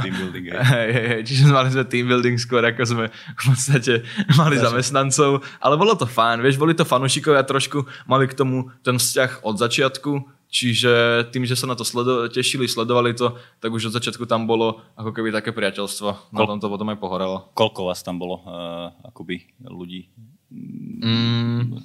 team 0.01 0.15
building, 0.21 0.45
hej. 0.47 0.57
Hej, 0.57 0.89
hej, 0.91 1.07
hej. 1.09 1.21
Čiže 1.23 1.43
mali 1.47 1.69
sme 1.69 1.85
team 1.85 2.07
building 2.07 2.37
skôr, 2.37 2.63
ako 2.63 2.83
sme 2.83 3.05
v 3.09 3.43
podstate 3.43 4.07
mali 4.33 4.57
Zaši. 4.57 4.65
zamestnancov. 4.65 5.31
Ale 5.59 5.75
bolo 5.75 5.93
to 5.93 6.05
fajn, 6.05 6.41
vieš, 6.41 6.57
boli 6.57 6.73
to 6.73 6.83
fanúšikovia 6.83 7.43
trošku, 7.43 7.83
mali 8.05 8.25
k 8.25 8.35
tomu 8.35 8.71
ten 8.81 8.97
vzťah 8.97 9.43
od 9.43 9.55
začiatku, 9.57 10.11
čiže 10.49 10.93
tým, 11.29 11.43
že 11.43 11.55
sa 11.55 11.65
na 11.65 11.73
to 11.73 11.83
sledo- 11.83 12.29
tešili, 12.29 12.65
sledovali 12.65 13.13
to, 13.13 13.33
tak 13.59 13.69
už 13.69 13.89
od 13.89 13.95
začiatku 13.95 14.25
tam 14.25 14.45
bolo 14.45 14.81
ako 14.95 15.11
keby 15.11 15.31
také 15.31 15.51
priateľstvo. 15.51 16.09
Na 16.31 16.39
Kol- 16.39 16.49
tom 16.49 16.59
to 16.59 16.69
potom 16.69 16.89
aj 16.89 16.99
pohorelo. 16.99 17.49
Koľko 17.53 17.89
vás 17.89 18.01
tam 18.01 18.17
bolo, 18.17 18.41
uh, 18.41 18.89
akoby 19.03 19.43
ľudí? 19.61 20.09
Mm, 20.53 21.81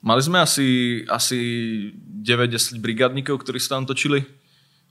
mali 0.00 0.20
sme 0.20 0.38
asi, 0.38 0.66
asi 1.04 1.38
9-10 2.16 2.78
brigádnikov, 2.78 3.38
ktorí 3.38 3.58
sa 3.58 3.74
tam 3.74 3.84
točili. 3.84 4.22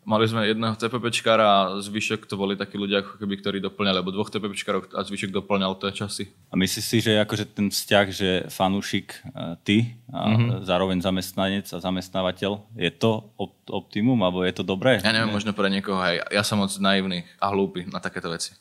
Mali 0.06 0.30
sme 0.30 0.46
jedného 0.46 0.78
TPPčkára 0.78 1.46
a 1.50 1.60
zvyšok 1.82 2.30
to 2.30 2.38
boli 2.38 2.54
takí 2.54 2.78
ľudia, 2.78 3.02
ako 3.02 3.18
keby, 3.18 3.41
ktorí 3.41 3.58
doplňali, 3.58 3.98
alebo 3.98 4.13
dvoch 4.13 4.30
TPPčkárov 4.30 4.94
a 4.94 5.02
zvyšok 5.02 5.34
doplňal 5.34 5.74
to 5.82 5.89
časy. 5.89 6.30
A 6.54 6.56
myslíš 6.56 6.86
si, 6.86 6.98
že 7.02 7.18
akože 7.18 7.50
ten 7.50 7.74
vzťah, 7.74 8.06
že 8.13 8.30
fanúšik 8.54 9.18
e, 9.18 9.20
ty 9.65 9.78
a 10.13 10.30
mm-hmm. 10.30 10.62
zároveň 10.62 11.02
zamestnanec 11.02 11.65
a 11.74 11.82
zamestnávateľ, 11.82 12.52
je 12.78 12.91
to 12.94 13.34
optimum, 13.65 14.22
alebo 14.22 14.46
je 14.46 14.54
to 14.54 14.62
dobré? 14.62 15.02
Ja 15.02 15.10
neviem, 15.10 15.34
možno 15.34 15.58
pre 15.58 15.74
niekoho 15.74 15.98
aj. 15.98 16.30
Ja 16.30 16.46
som 16.46 16.62
moc 16.62 16.70
naivný 16.78 17.26
a 17.41 17.50
hlúpy 17.50 17.89
na 17.89 17.98
takéto 17.98 18.30
veci. 18.30 18.54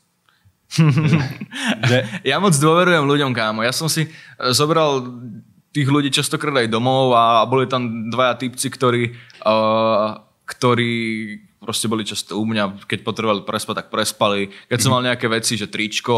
Ja 2.25 2.41
moc 2.41 2.57
dôverujem 2.57 3.05
ľuďom, 3.05 3.37
kámo. 3.37 3.61
Ja 3.61 3.77
som 3.77 3.93
si 3.93 4.09
e, 4.09 4.11
zobral 4.57 5.05
tých 5.75 5.91
ľudí 5.91 6.09
častokrát 6.09 6.65
aj 6.65 6.73
domov 6.73 7.13
a 7.13 7.45
boli 7.45 7.69
tam 7.69 8.07
dvaja 8.07 8.39
typci, 8.39 8.71
ktorí 8.71 9.11
uh, 9.43 10.23
ktorí 10.45 10.93
proste 11.65 11.89
boli 11.89 12.05
často 12.05 12.37
u 12.37 12.45
mňa, 12.45 12.85
keď 12.85 13.01
potrebovali 13.01 13.41
prespať, 13.49 13.75
tak 13.81 13.89
prespali. 13.89 14.53
Keď 14.69 14.79
som 14.79 14.93
mhm. 14.93 14.95
mal 15.01 15.03
nejaké 15.09 15.27
veci, 15.33 15.57
že 15.57 15.73
tričko, 15.73 16.15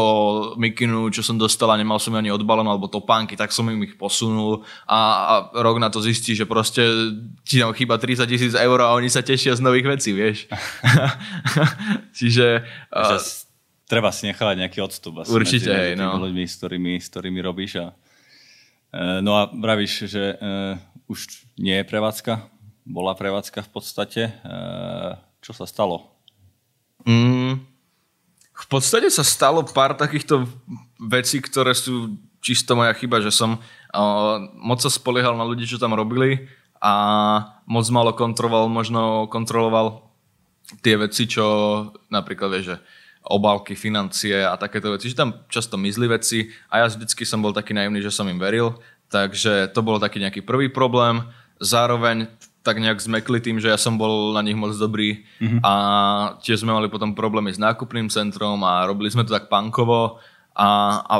mikinu, 0.59 1.07
čo 1.07 1.23
som 1.23 1.39
dostal 1.39 1.71
a 1.71 1.79
nemal 1.79 1.97
som 2.03 2.11
ani 2.19 2.27
odbalenú, 2.27 2.67
alebo 2.67 2.91
topánky, 2.91 3.39
tak 3.39 3.55
som 3.55 3.71
im 3.71 3.87
ich 3.87 3.95
posunul 3.95 4.67
a, 4.83 4.99
a 4.99 5.33
rok 5.63 5.79
na 5.79 5.87
to 5.87 6.03
zistí, 6.03 6.35
že 6.35 6.43
proste 6.43 6.83
ti 7.47 7.63
tam 7.63 7.71
chýba 7.71 7.95
30 7.95 8.27
tisíc 8.27 8.53
eur 8.53 8.77
a 8.83 8.91
oni 8.91 9.07
sa 9.07 9.23
tešia 9.23 9.55
z 9.55 9.63
nových 9.63 9.87
vecí, 9.87 10.11
vieš. 10.11 10.51
Čiže... 12.19 12.67
Uh, 12.91 13.15
treba 13.87 14.11
si 14.11 14.27
nechávať 14.27 14.67
nejaký 14.67 14.83
odstup 14.83 15.23
asi 15.23 15.31
určite, 15.31 15.71
medzi 15.71 15.95
hej, 15.95 16.03
no. 16.03 16.19
ľuďmi, 16.19 16.43
s 16.43 16.53
ktorými, 16.59 16.93
s 16.99 17.07
ktorými 17.07 17.39
robíš. 17.39 17.79
A, 17.79 17.95
uh, 18.91 19.23
no 19.23 19.39
a 19.39 19.47
vravíš, 19.47 20.11
že 20.11 20.35
uh, 20.35 20.75
už 21.07 21.47
nie 21.55 21.79
je 21.79 21.87
prevádzka 21.87 22.56
bola 22.87 23.11
prevádzka 23.13 23.67
v 23.67 23.69
podstate. 23.69 24.21
E, 24.31 24.55
čo 25.43 25.51
sa 25.51 25.67
stalo? 25.67 26.07
Mm, 27.03 27.59
v 28.57 28.65
podstate 28.71 29.11
sa 29.11 29.21
stalo 29.21 29.61
pár 29.67 29.93
takýchto 29.93 30.47
vecí, 30.97 31.43
ktoré 31.43 31.75
sú 31.75 32.17
čisto 32.41 32.73
moja 32.73 32.95
chyba, 32.95 33.21
že 33.21 33.29
som 33.29 33.59
uh, 33.59 34.35
moc 34.55 34.79
sa 34.79 34.89
spoliehal 34.89 35.35
na 35.35 35.45
ľudí, 35.45 35.67
čo 35.67 35.81
tam 35.81 35.93
robili 35.93 36.47
a 36.81 36.93
moc 37.65 37.85
malo 37.89 38.13
kontroloval, 38.13 38.69
možno 38.69 39.25
kontroloval 39.29 40.07
tie 40.81 40.97
veci, 40.97 41.25
čo 41.25 41.45
napríklad 42.11 42.49
vieš, 42.53 42.65
že 42.75 42.77
obálky, 43.27 43.75
financie 43.75 44.39
a 44.39 44.55
takéto 44.55 44.95
veci, 44.95 45.11
že 45.11 45.19
tam 45.19 45.43
často 45.51 45.75
mizli 45.75 46.07
veci 46.07 46.47
a 46.71 46.81
ja 46.81 46.85
vždycky 46.87 47.27
som 47.27 47.43
bol 47.43 47.51
taký 47.51 47.75
naivný, 47.75 47.99
že 47.99 48.13
som 48.13 48.29
im 48.31 48.39
veril, 48.39 48.79
takže 49.11 49.67
to 49.75 49.83
bol 49.83 49.99
taký 49.99 50.23
nejaký 50.23 50.41
prvý 50.47 50.71
problém. 50.71 51.27
Zároveň 51.59 52.29
tak 52.67 52.83
nejak 52.83 52.99
zmekli 52.99 53.39
tým, 53.39 53.63
že 53.63 53.71
ja 53.71 53.79
som 53.79 53.95
bol 53.95 54.35
na 54.35 54.43
nich 54.43 54.59
moc 54.59 54.75
dobrý. 54.75 55.23
Mm-hmm. 55.39 55.63
a 55.63 55.73
tiež 56.43 56.67
sme 56.67 56.75
mali 56.75 56.91
potom 56.91 57.15
problémy 57.15 57.55
s 57.55 57.61
nákupným 57.63 58.11
centrom 58.11 58.59
a 58.67 58.83
robili 58.83 59.07
sme 59.07 59.23
to 59.23 59.31
tak 59.31 59.47
pankovo 59.47 60.19
a, 60.51 60.67
a 61.07 61.15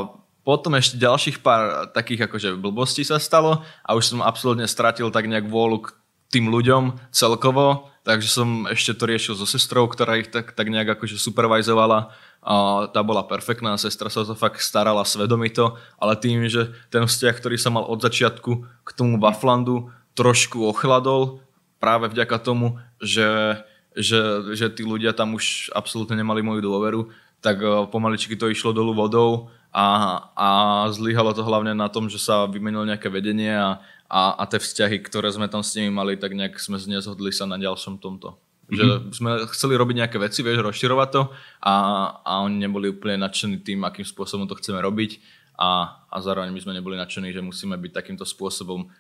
potom 0.48 0.80
ešte 0.80 0.96
ďalších 0.96 1.44
pár 1.44 1.92
takých 1.92 2.32
akože 2.32 2.56
blbostí 2.56 3.04
sa 3.04 3.20
stalo 3.20 3.68
a 3.84 3.90
už 3.96 4.16
som 4.16 4.20
absolútne 4.24 4.64
stratil 4.64 5.12
tak 5.12 5.28
nejak 5.28 5.48
vôľu 5.48 5.88
k 5.88 5.88
tým 6.32 6.52
ľuďom 6.52 7.12
celkovo, 7.12 7.92
takže 8.08 8.32
som 8.32 8.68
ešte 8.68 8.96
to 8.96 9.04
riešil 9.08 9.36
so 9.36 9.48
sestrou, 9.48 9.88
ktorá 9.88 10.20
ich 10.20 10.32
tak, 10.32 10.56
tak 10.56 10.68
nejak 10.68 11.00
akože 11.00 11.20
supervizovala. 11.20 12.12
A 12.48 12.88
tá 12.96 13.04
bola 13.04 13.28
perfektná, 13.28 13.76
sestra 13.76 14.08
sa 14.08 14.24
to 14.24 14.36
fakt 14.36 14.64
starala 14.64 15.04
svedomito, 15.04 15.76
ale 16.00 16.16
tým, 16.16 16.48
že 16.48 16.72
ten 16.88 17.04
vzťah, 17.04 17.36
ktorý 17.36 17.60
som 17.60 17.76
mal 17.76 17.84
od 17.84 18.00
začiatku 18.00 18.52
k 18.88 18.90
tomu 18.96 19.20
Bufflandu, 19.20 19.92
trošku 20.18 20.66
ochladol 20.66 21.46
práve 21.78 22.10
vďaka 22.10 22.42
tomu, 22.42 22.82
že, 22.98 23.62
že, 23.94 24.52
že 24.58 24.74
tí 24.74 24.82
ľudia 24.82 25.14
tam 25.14 25.38
už 25.38 25.70
absolútne 25.78 26.18
nemali 26.18 26.42
moju 26.42 26.66
dôveru, 26.66 27.02
tak 27.40 27.62
eh, 27.62 27.86
pomaličky 27.94 28.34
to 28.34 28.50
išlo 28.50 28.74
dolu 28.74 28.98
vodou 28.98 29.54
a, 29.70 29.86
a 30.34 30.50
zlyhalo 30.90 31.38
to 31.38 31.46
hlavne 31.46 31.78
na 31.78 31.86
tom, 31.86 32.10
že 32.10 32.18
sa 32.18 32.50
vymenilo 32.50 32.90
nejaké 32.90 33.14
vedenie 33.14 33.54
a, 33.54 33.78
a, 34.10 34.34
a 34.42 34.44
tie 34.50 34.58
vzťahy, 34.58 35.06
ktoré 35.06 35.30
sme 35.30 35.46
tam 35.46 35.62
s 35.62 35.78
nimi 35.78 35.94
mali, 35.94 36.18
tak 36.18 36.34
nejak 36.34 36.58
sme 36.58 36.82
nezhodli 36.82 37.30
sa 37.30 37.46
na 37.46 37.62
ďalšom 37.62 38.02
tomto. 38.02 38.42
Že 38.68 38.84
mm-hmm. 38.84 39.12
sme 39.16 39.32
chceli 39.56 39.80
robiť 39.80 39.96
nejaké 40.04 40.18
veci, 40.20 40.44
vieš, 40.44 40.60
rozširovať 40.60 41.10
to 41.14 41.22
a, 41.64 41.76
a 42.20 42.32
oni 42.44 42.68
neboli 42.68 42.92
úplne 42.92 43.22
nadšení 43.24 43.64
tým, 43.64 43.86
akým 43.88 44.04
spôsobom 44.04 44.44
to 44.44 44.60
chceme 44.60 44.82
robiť 44.82 45.24
a, 45.56 46.04
a 46.12 46.16
zároveň 46.20 46.52
my 46.52 46.60
sme 46.60 46.76
neboli 46.76 47.00
nadšení, 47.00 47.32
že 47.32 47.40
musíme 47.40 47.80
byť 47.80 47.92
takýmto 47.96 48.28
spôsobom 48.28 48.92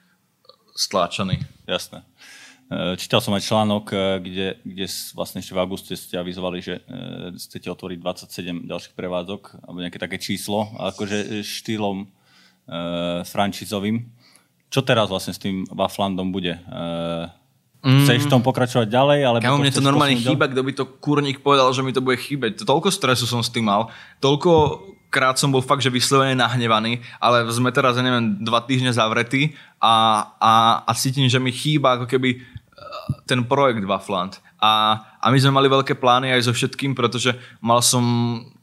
stláčaní. 0.77 1.41
Jasné. 1.65 2.05
E, 2.69 2.95
čítal 3.01 3.19
som 3.19 3.33
aj 3.33 3.43
článok, 3.49 3.85
e, 3.89 3.97
kde, 4.21 4.47
kde 4.61 4.85
vlastne 5.17 5.41
ešte 5.41 5.57
v 5.57 5.61
auguste 5.65 5.93
ste 5.97 6.21
avizovali, 6.21 6.61
že 6.61 6.79
e, 6.85 7.33
chcete 7.33 7.67
otvoriť 7.73 7.97
27 7.97 8.69
ďalších 8.69 8.93
prevádzok, 8.93 9.65
alebo 9.65 9.81
nejaké 9.81 9.97
také 9.97 10.21
číslo, 10.21 10.69
akože 10.77 11.41
štýlom 11.41 12.05
e, 12.05 12.07
francízovým. 13.25 14.05
Čo 14.69 14.85
teraz 14.85 15.09
vlastne 15.09 15.33
s 15.33 15.41
tým 15.41 15.65
Waflandom 15.73 16.29
bude? 16.29 16.61
E, 16.61 17.47
Mm. 17.87 18.03
Chceš 18.03 18.25
v 18.25 18.31
tom 18.33 18.41
pokračovať 18.41 18.89
ďalej? 18.89 19.19
Ale 19.21 19.37
Kámo, 19.37 19.61
mne 19.61 19.71
to 19.71 19.85
normálne 19.85 20.17
chýba, 20.17 20.49
kto 20.49 20.61
by 20.65 20.71
to 20.73 20.85
kurník 20.97 21.45
povedal, 21.45 21.69
že 21.71 21.85
mi 21.85 21.93
to 21.93 22.01
bude 22.01 22.17
chýbať. 22.17 22.65
Toľko 22.65 22.89
stresu 22.89 23.29
som 23.29 23.45
s 23.45 23.53
tým 23.53 23.69
mal, 23.69 23.93
toľko 24.17 24.51
krát 25.07 25.39
som 25.39 25.51
bol 25.51 25.63
fakt, 25.63 25.83
že 25.83 25.93
vyslovene 25.93 26.35
nahnevaný, 26.35 26.99
ale 27.17 27.47
sme 27.49 27.71
teraz, 27.71 27.95
ja 27.95 28.03
neviem, 28.03 28.39
dva 28.43 28.63
týždne 28.63 28.91
zavretí 28.91 29.55
a, 29.79 30.27
a, 30.37 30.53
a 30.83 30.91
cítim, 30.93 31.27
že 31.31 31.39
mi 31.39 31.51
chýba 31.51 31.95
ako 31.95 32.05
keby 32.05 32.29
e, 32.35 32.37
ten 33.23 33.43
projekt 33.47 33.87
Waffland. 33.87 34.39
A, 34.57 34.99
a 35.21 35.25
my 35.29 35.37
sme 35.37 35.53
mali 35.53 35.69
veľké 35.69 35.95
plány 36.01 36.33
aj 36.33 36.49
so 36.49 36.51
všetkým, 36.51 36.97
pretože 36.97 37.37
mal 37.61 37.79
som 37.85 38.03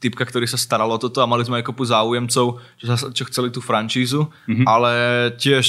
typka, 0.03 0.27
ktorý 0.27 0.43
sa 0.43 0.59
staral 0.59 0.91
o 0.91 0.99
toto 0.99 1.23
a 1.23 1.29
mali 1.29 1.47
sme 1.47 1.63
aj 1.63 1.67
kopu 1.71 1.87
záujemcov, 1.87 2.45
čo, 2.59 2.85
čo 3.15 3.23
chceli 3.31 3.49
tú 3.49 3.63
francízu, 3.63 4.27
mm-hmm. 4.27 4.65
ale 4.67 4.91
tiež 5.39 5.65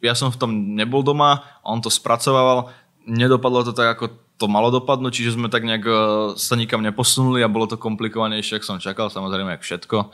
ja 0.00 0.16
som 0.16 0.32
v 0.32 0.40
tom 0.40 0.50
nebol 0.76 1.04
doma, 1.04 1.44
on 1.64 1.80
to 1.80 1.92
spracovával, 1.92 2.72
nedopadlo 3.08 3.64
to 3.64 3.72
tak, 3.72 3.96
ako 3.96 4.29
to 4.40 4.48
malo 4.48 4.72
dopadnúť, 4.72 5.12
čiže 5.12 5.36
sme 5.36 5.52
tak 5.52 5.68
nejak 5.68 5.84
e, 5.84 5.92
sa 6.40 6.56
nikam 6.56 6.80
neposunuli 6.80 7.44
a 7.44 7.52
bolo 7.52 7.68
to 7.68 7.76
komplikovanejšie, 7.76 8.56
ako 8.56 8.64
som 8.64 8.80
čakal, 8.80 9.12
samozrejme, 9.12 9.52
jak 9.52 9.62
všetko. 9.68 10.08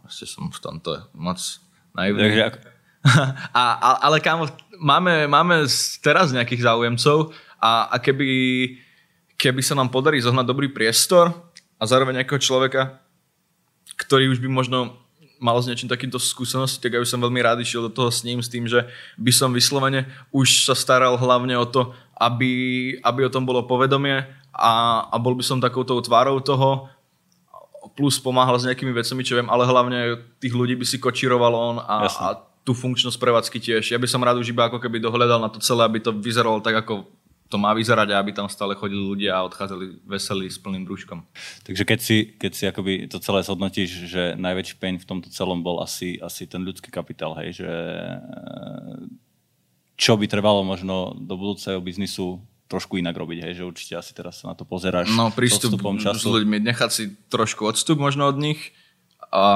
Proste 0.00 0.24
som 0.24 0.48
v 0.48 0.58
tomto 0.64 1.04
moc 1.12 1.36
naivný. 1.92 2.40
a, 3.52 3.62
a, 3.76 3.88
ale 4.08 4.24
kámo, 4.24 4.48
máme, 4.80 5.28
máme 5.28 5.68
teraz 6.00 6.32
nejakých 6.32 6.64
záujemcov 6.64 7.36
a, 7.60 7.92
a 7.92 7.96
keby, 8.00 8.28
keby 9.36 9.60
sa 9.60 9.76
nám 9.76 9.92
podarí 9.92 10.24
zohnať 10.24 10.48
dobrý 10.48 10.72
priestor 10.72 11.36
a 11.76 11.84
zároveň 11.84 12.24
nejakého 12.24 12.40
človeka, 12.40 12.96
ktorý 14.00 14.32
už 14.32 14.40
by 14.40 14.48
možno 14.48 15.06
mal 15.36 15.60
s 15.60 15.68
niečím 15.68 15.92
takýmto 15.92 16.16
skúsenosti, 16.16 16.80
tak 16.80 16.96
ja 16.96 17.00
by 17.02 17.08
som 17.08 17.20
veľmi 17.20 17.40
rád 17.44 17.60
išiel 17.60 17.88
do 17.88 17.92
toho 17.92 18.08
s 18.08 18.24
ním, 18.24 18.40
s 18.40 18.48
tým, 18.48 18.64
že 18.64 18.88
by 19.20 19.32
som 19.32 19.52
vyslovene 19.52 20.08
už 20.32 20.64
sa 20.64 20.72
staral 20.72 21.20
hlavne 21.20 21.60
o 21.60 21.66
to, 21.68 21.92
aby, 22.16 22.52
aby 23.04 23.20
o 23.28 23.32
tom 23.32 23.44
bolo 23.44 23.68
povedomie 23.68 24.24
a, 24.56 25.04
a 25.12 25.16
bol 25.20 25.36
by 25.36 25.44
som 25.44 25.60
takouto 25.60 26.00
tvárou 26.00 26.40
toho, 26.40 26.88
plus 27.96 28.20
pomáhal 28.20 28.60
s 28.60 28.66
nejakými 28.68 28.92
vecami, 28.92 29.22
čo 29.24 29.36
viem, 29.40 29.48
ale 29.48 29.64
hlavne 29.64 30.20
tých 30.36 30.52
ľudí 30.52 30.76
by 30.76 30.84
si 30.84 31.00
kočíroval 31.00 31.52
on 31.54 31.76
a, 31.80 32.04
a 32.08 32.28
tú 32.66 32.74
funkčnosť 32.74 33.16
prevádzky 33.16 33.58
tiež. 33.62 33.94
Ja 33.94 34.00
by 34.00 34.08
som 34.10 34.20
rád 34.20 34.42
už 34.42 34.50
iba 34.50 34.66
ako 34.66 34.82
keby 34.82 34.98
dohľadal 34.98 35.38
na 35.38 35.48
to 35.48 35.62
celé, 35.62 35.86
aby 35.86 36.02
to 36.02 36.10
vyzeralo 36.12 36.58
tak, 36.60 36.82
ako 36.82 37.06
to 37.46 37.56
má 37.62 37.70
vyzerať 37.70 38.10
a 38.10 38.18
aby 38.18 38.34
tam 38.34 38.50
stále 38.50 38.74
chodili 38.74 38.98
ľudia 38.98 39.38
a 39.38 39.46
odchádzali 39.46 40.02
veselí 40.02 40.50
s 40.50 40.58
plným 40.58 40.82
brúškom. 40.82 41.22
Takže 41.62 41.86
keď 41.86 42.00
si, 42.02 42.16
keď 42.34 42.52
si 42.52 42.64
akoby 42.66 42.92
to 43.06 43.22
celé 43.22 43.46
zhodnotíš, 43.46 44.10
že 44.10 44.22
najväčší 44.34 44.74
pain 44.82 44.98
v 44.98 45.06
tomto 45.06 45.30
celom 45.30 45.62
bol 45.62 45.78
asi, 45.78 46.18
asi 46.18 46.50
ten 46.50 46.66
ľudský 46.66 46.90
kapitál, 46.90 47.38
hej, 47.38 47.62
že 47.62 47.70
čo 49.96 50.14
by 50.20 50.28
trvalo 50.28 50.60
možno 50.62 51.16
do 51.16 51.34
budúceho 51.40 51.80
biznisu 51.80 52.40
trošku 52.66 52.98
inak 52.98 53.14
robiť, 53.14 53.38
hej, 53.46 53.52
že 53.62 53.68
určite 53.68 53.94
asi 53.96 54.12
teraz 54.12 54.42
sa 54.42 54.52
na 54.52 54.54
to 54.58 54.66
pozeráš 54.66 55.08
no, 55.14 55.30
prístup 55.30 55.78
času. 56.02 56.18
s 56.18 56.26
ľuďmi, 56.26 56.56
nechať 56.66 56.90
si 56.90 57.04
trošku 57.30 57.62
odstup 57.62 57.96
možno 57.96 58.26
od 58.26 58.36
nich 58.42 58.74
a, 59.30 59.46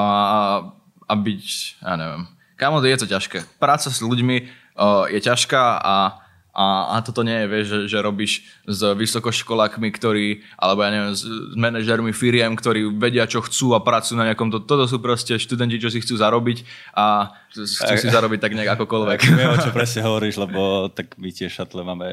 a 1.05 1.13
byť, 1.13 1.43
ja 1.83 1.93
neviem, 1.99 2.23
kámo, 2.55 2.79
je 2.79 2.99
to 3.03 3.07
ťažké. 3.11 3.59
Práca 3.59 3.91
s 3.91 3.99
ľuďmi 3.99 4.47
uh, 4.79 5.11
je 5.11 5.19
ťažká 5.19 5.63
a 5.83 6.23
a, 6.51 6.99
a 6.99 7.05
toto 7.05 7.23
nie 7.23 7.33
je, 7.33 7.47
vieš, 7.47 7.65
že, 7.67 7.79
že 7.95 7.97
robíš 8.03 8.43
s 8.67 8.83
vysokoškolákmi, 8.83 9.87
ktorí, 9.95 10.43
alebo 10.59 10.83
ja 10.83 10.91
neviem, 10.91 11.15
s, 11.15 11.23
manažermi 11.55 12.11
firiem, 12.11 12.51
ktorí 12.59 12.91
vedia, 12.91 13.23
čo 13.23 13.39
chcú 13.39 13.71
a 13.71 13.79
pracujú 13.79 14.19
na 14.19 14.27
nejakom, 14.27 14.51
to, 14.51 14.59
toto 14.59 14.83
sú 14.83 14.99
proste 14.99 15.39
študenti, 15.39 15.79
čo 15.79 15.87
si 15.87 16.03
chcú 16.03 16.19
zarobiť 16.19 16.67
a 16.91 17.31
chcú 17.55 17.95
si 17.95 18.07
zarobiť 18.11 18.39
tak 18.43 18.51
nejak 18.59 18.75
akokoľvek. 18.75 19.19
Viem, 19.39 19.51
o 19.55 19.57
čo 19.63 19.71
presne 19.71 20.03
hovoríš, 20.03 20.35
lebo 20.43 20.91
tak 20.91 21.15
my 21.15 21.31
tie 21.31 21.47
šatle 21.47 21.87
máme 21.87 22.07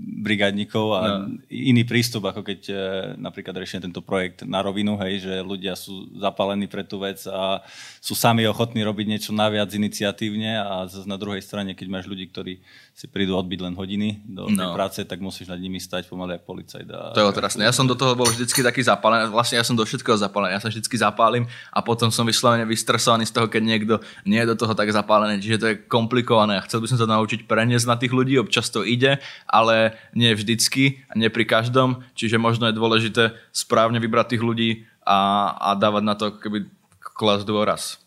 brigádnikov 0.00 0.86
a 0.96 1.00
no. 1.28 1.36
iný 1.52 1.84
prístup, 1.84 2.24
ako 2.28 2.40
keď 2.40 2.60
e, 2.68 2.74
napríklad 3.20 3.52
riešime 3.52 3.84
tento 3.84 4.00
projekt 4.00 4.48
na 4.48 4.64
rovinu, 4.64 4.96
hej, 5.04 5.28
že 5.28 5.34
ľudia 5.44 5.76
sú 5.76 6.08
zapálení 6.16 6.64
pre 6.64 6.84
tú 6.84 7.00
vec 7.04 7.20
a 7.28 7.60
sú 8.00 8.16
sami 8.16 8.48
ochotní 8.48 8.80
robiť 8.80 9.06
niečo 9.06 9.30
naviac 9.36 9.68
iniciatívne 9.72 10.56
a 10.56 10.88
zase 10.88 11.04
na 11.04 11.20
druhej 11.20 11.44
strane, 11.44 11.76
keď 11.76 11.86
máš 11.92 12.06
ľudí, 12.08 12.32
ktorí 12.32 12.64
si 12.96 13.06
prídu 13.08 13.36
odbiť 13.36 13.60
len 13.64 13.74
hodiny 13.76 14.24
do 14.24 14.48
no. 14.48 14.72
práce, 14.72 15.04
tak 15.04 15.20
musíš 15.20 15.52
nad 15.52 15.60
nimi 15.60 15.80
stať 15.80 16.08
pomaly 16.08 16.40
ako 16.40 16.44
policajt. 16.56 16.88
A... 16.92 17.16
To 17.16 17.20
je 17.24 17.30
otrasné. 17.32 17.68
Ja 17.68 17.72
som 17.72 17.84
do 17.84 17.96
toho 17.96 18.16
bol 18.16 18.28
vždycky 18.28 18.64
taký 18.64 18.80
zapálený, 18.84 19.32
vlastne 19.32 19.60
ja 19.60 19.64
som 19.64 19.76
do 19.76 19.84
všetkého 19.84 20.16
zapálený, 20.16 20.56
ja 20.56 20.62
sa 20.64 20.72
vždycky 20.72 20.96
zapálim 20.96 21.44
a 21.72 21.80
potom 21.84 22.08
som 22.08 22.24
vyslovene 22.24 22.64
vystresovaný 22.64 23.28
z 23.28 23.36
toho, 23.36 23.48
keď 23.48 23.62
niekto 23.64 23.94
nie 24.24 24.40
je 24.40 24.48
do 24.48 24.56
toho 24.56 24.72
tak 24.72 24.88
zapálený, 24.92 25.40
čiže 25.40 25.60
to 25.60 25.66
je 25.72 25.80
komplikované. 25.88 26.60
Chcel 26.64 26.84
by 26.84 26.88
som 26.88 26.98
sa 27.00 27.08
naučiť 27.08 27.44
preniesť 27.44 27.86
na 27.88 27.96
tých 27.96 28.12
ľudí, 28.12 28.36
občas 28.36 28.68
to 28.68 28.84
ide, 28.84 29.20
ale 29.48 29.89
nie 30.12 30.32
vždycky 30.34 31.04
a 31.10 31.16
nie 31.16 31.30
pri 31.30 31.44
každom, 31.46 32.04
čiže 32.14 32.40
možno 32.40 32.68
je 32.68 32.78
dôležité 32.78 33.36
správne 33.50 33.98
vybrať 34.02 34.36
tých 34.36 34.42
ľudí 34.42 34.70
a, 35.04 35.52
a 35.58 35.68
dávať 35.78 36.02
na 36.04 36.14
to 36.14 36.34
keby 36.36 36.68
klas 37.00 37.44
dôraz. 37.44 38.00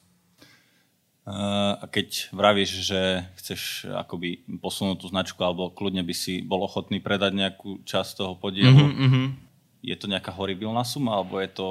A 1.23 1.87
keď 1.87 2.27
vravíš, 2.35 2.83
že 2.83 3.23
chceš 3.39 3.87
akoby 3.87 4.43
posunúť 4.59 4.99
tú 4.99 5.07
značku 5.07 5.39
alebo 5.39 5.71
kľudne 5.71 6.03
by 6.03 6.11
si 6.11 6.43
bol 6.43 6.59
ochotný 6.67 6.99
predať 6.99 7.31
nejakú 7.31 7.79
časť 7.87 8.11
toho 8.19 8.33
podielu, 8.35 8.75
mm-hmm. 8.75 9.25
Je 9.83 9.95
to 9.99 10.07
nejaká 10.07 10.31
horibilná 10.31 10.87
suma 10.87 11.19
alebo 11.19 11.43
je 11.43 11.51
to 11.51 11.67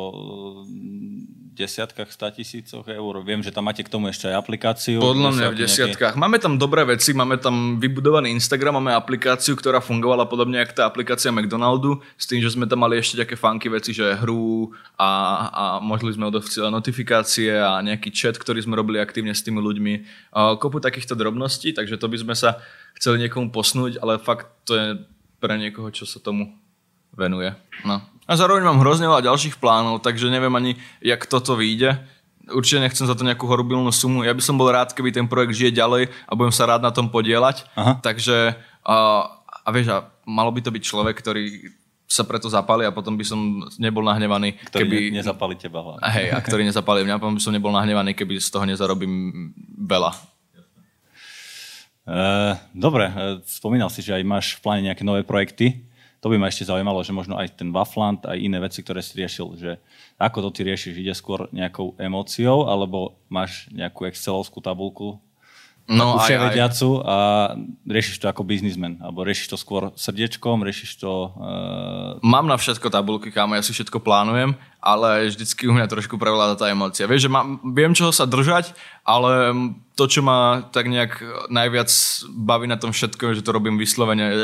desiatkách, 1.52 2.08
sta 2.08 2.32
tisícoch 2.32 2.84
eur. 2.88 3.14
Viem, 3.24 3.44
že 3.44 3.52
tam 3.52 3.68
máte 3.68 3.84
k 3.84 3.92
tomu 3.92 4.08
ešte 4.08 4.24
aj 4.24 4.40
aplikáciu. 4.40 5.00
Podľa 5.04 5.30
mňa 5.36 5.46
v 5.52 5.56
desiatkách. 5.60 6.16
Nejaké... 6.16 6.24
Máme 6.24 6.40
tam 6.40 6.56
dobré 6.56 6.80
veci, 6.88 7.12
máme 7.12 7.36
tam 7.36 7.76
vybudovaný 7.76 8.32
Instagram, 8.32 8.80
máme 8.80 8.96
aplikáciu, 8.96 9.52
ktorá 9.52 9.84
fungovala 9.84 10.24
podobne 10.24 10.64
ako 10.64 10.72
tá 10.72 10.88
aplikácia 10.88 11.28
McDonaldu, 11.28 12.00
s 12.16 12.24
tým, 12.24 12.40
že 12.40 12.56
sme 12.56 12.64
tam 12.64 12.80
mali 12.80 12.96
ešte 12.96 13.20
také 13.20 13.36
funky 13.36 13.68
veci, 13.68 13.92
že 13.92 14.16
hru 14.16 14.72
a, 14.96 15.10
a 15.52 15.64
mohli 15.84 16.16
sme 16.16 16.32
odovcielať 16.32 16.72
notifikácie 16.72 17.52
a 17.52 17.84
nejaký 17.84 18.08
chat, 18.16 18.40
ktorý 18.40 18.64
sme 18.64 18.72
robili 18.72 18.96
aktívne 18.96 19.36
s 19.36 19.44
tými 19.44 19.60
ľuďmi. 19.60 19.92
Kopu 20.56 20.80
takýchto 20.80 21.12
drobností, 21.12 21.76
takže 21.76 22.00
to 22.00 22.08
by 22.08 22.16
sme 22.16 22.32
sa 22.32 22.64
chceli 22.96 23.28
niekomu 23.28 23.52
posnúť, 23.52 24.00
ale 24.00 24.16
fakt 24.16 24.48
to 24.64 24.72
je 24.72 24.88
pre 25.36 25.60
niekoho, 25.60 25.92
čo 25.92 26.08
sa 26.08 26.16
tomu 26.16 26.61
venuje. 27.16 27.52
No. 27.84 28.00
A 28.26 28.32
zároveň 28.38 28.64
mám 28.64 28.80
hrozne 28.80 29.10
veľa 29.10 29.28
ďalších 29.28 29.58
plánov, 29.58 30.00
takže 30.00 30.32
neviem 30.32 30.52
ani, 30.54 30.78
jak 31.02 31.26
toto 31.26 31.58
vyjde. 31.58 32.00
Určite 32.50 32.82
nechcem 32.82 33.06
za 33.06 33.14
to 33.14 33.26
nejakú 33.26 33.46
horobilnú 33.46 33.90
sumu. 33.94 34.26
Ja 34.26 34.34
by 34.34 34.42
som 34.42 34.58
bol 34.58 34.70
rád, 34.70 34.94
keby 34.94 35.14
ten 35.14 35.26
projekt 35.30 35.54
žije 35.54 35.78
ďalej 35.78 36.10
a 36.26 36.32
budem 36.34 36.54
sa 36.54 36.66
rád 36.66 36.82
na 36.82 36.90
tom 36.90 37.10
podielať. 37.10 37.66
Aha. 37.78 37.98
Takže, 38.02 38.56
a, 38.82 38.96
a 39.46 39.68
vieš, 39.70 39.94
a 39.94 40.10
malo 40.26 40.50
by 40.50 40.60
to 40.62 40.74
byť 40.74 40.82
človek, 40.82 41.14
ktorý 41.18 41.70
sa 42.12 42.28
preto 42.28 42.44
zapali 42.52 42.84
a 42.84 42.92
potom 42.92 43.16
by 43.16 43.24
som 43.24 43.64
nebol 43.80 44.04
nahnevaný. 44.04 44.60
Ktorý 44.68 44.84
keby... 44.84 44.96
ne, 45.08 45.24
nezapali 45.24 45.54
teba 45.56 45.80
hlavne. 45.80 46.04
Hej, 46.04 46.28
a 46.36 46.38
ktorý 46.44 46.62
nezapali 46.68 47.08
mňa, 47.08 47.16
potom 47.16 47.34
by 47.40 47.42
som 47.42 47.56
nebol 47.56 47.72
nahnevaný, 47.72 48.12
keby 48.12 48.36
z 48.36 48.52
toho 48.52 48.68
nezarobím 48.68 49.48
veľa. 49.80 50.12
Uh, 52.02 52.58
dobre, 52.74 53.08
e, 53.08 53.38
spomínal 53.46 53.86
si, 53.86 54.02
že 54.02 54.18
aj 54.18 54.24
máš 54.26 54.46
v 54.58 54.60
pláne 54.66 54.82
nejaké 54.90 55.06
nové 55.06 55.22
projekty. 55.22 55.86
To 56.22 56.30
by 56.30 56.38
ma 56.38 56.46
ešte 56.46 56.70
zaujímalo, 56.70 57.02
že 57.02 57.10
možno 57.10 57.34
aj 57.34 57.58
ten 57.58 57.74
Waffland, 57.74 58.22
aj 58.22 58.38
iné 58.38 58.62
veci, 58.62 58.86
ktoré 58.86 59.02
si 59.02 59.18
riešil, 59.18 59.58
že 59.58 59.82
ako 60.22 60.48
to 60.48 60.50
ty 60.54 60.70
riešiš, 60.70 60.94
ide 60.94 61.10
skôr 61.18 61.50
nejakou 61.50 61.98
emóciou, 61.98 62.70
alebo 62.70 63.18
máš 63.26 63.66
nejakú 63.74 64.06
excelovskú 64.06 64.62
tabulku, 64.62 65.18
no, 65.90 66.18
aj, 66.18 66.52
vediacu 66.52 67.02
a 67.02 67.16
riešiš 67.86 68.22
to 68.22 68.26
ako 68.30 68.46
biznismen, 68.46 69.02
alebo 69.02 69.26
riešiš 69.26 69.50
to 69.50 69.56
skôr 69.58 69.90
srdiečkom, 69.98 70.62
riešiš 70.62 71.02
to... 71.02 71.34
Uh... 71.34 72.22
Mám 72.22 72.46
na 72.46 72.54
všetko 72.54 72.86
tabulky, 72.90 73.34
kámo, 73.34 73.58
ja 73.58 73.62
si 73.62 73.74
všetko 73.74 73.98
plánujem, 73.98 74.54
ale 74.78 75.30
vždycky 75.30 75.66
u 75.66 75.74
mňa 75.74 75.90
trošku 75.90 76.18
prevláda 76.18 76.54
tá 76.54 76.70
emócia. 76.70 77.10
Vieš, 77.10 77.26
že 77.26 77.30
mám, 77.30 77.58
viem, 77.74 77.94
čoho 77.94 78.14
sa 78.14 78.26
držať, 78.26 78.74
ale 79.02 79.54
to, 79.98 80.04
čo 80.06 80.22
ma 80.22 80.66
tak 80.70 80.86
nejak 80.86 81.18
najviac 81.50 81.90
baví 82.30 82.66
na 82.70 82.78
tom 82.78 82.94
všetko, 82.94 83.34
že 83.34 83.42
to 83.42 83.50
robím 83.50 83.76
vyslovene 83.76 84.26
e, 84.30 84.36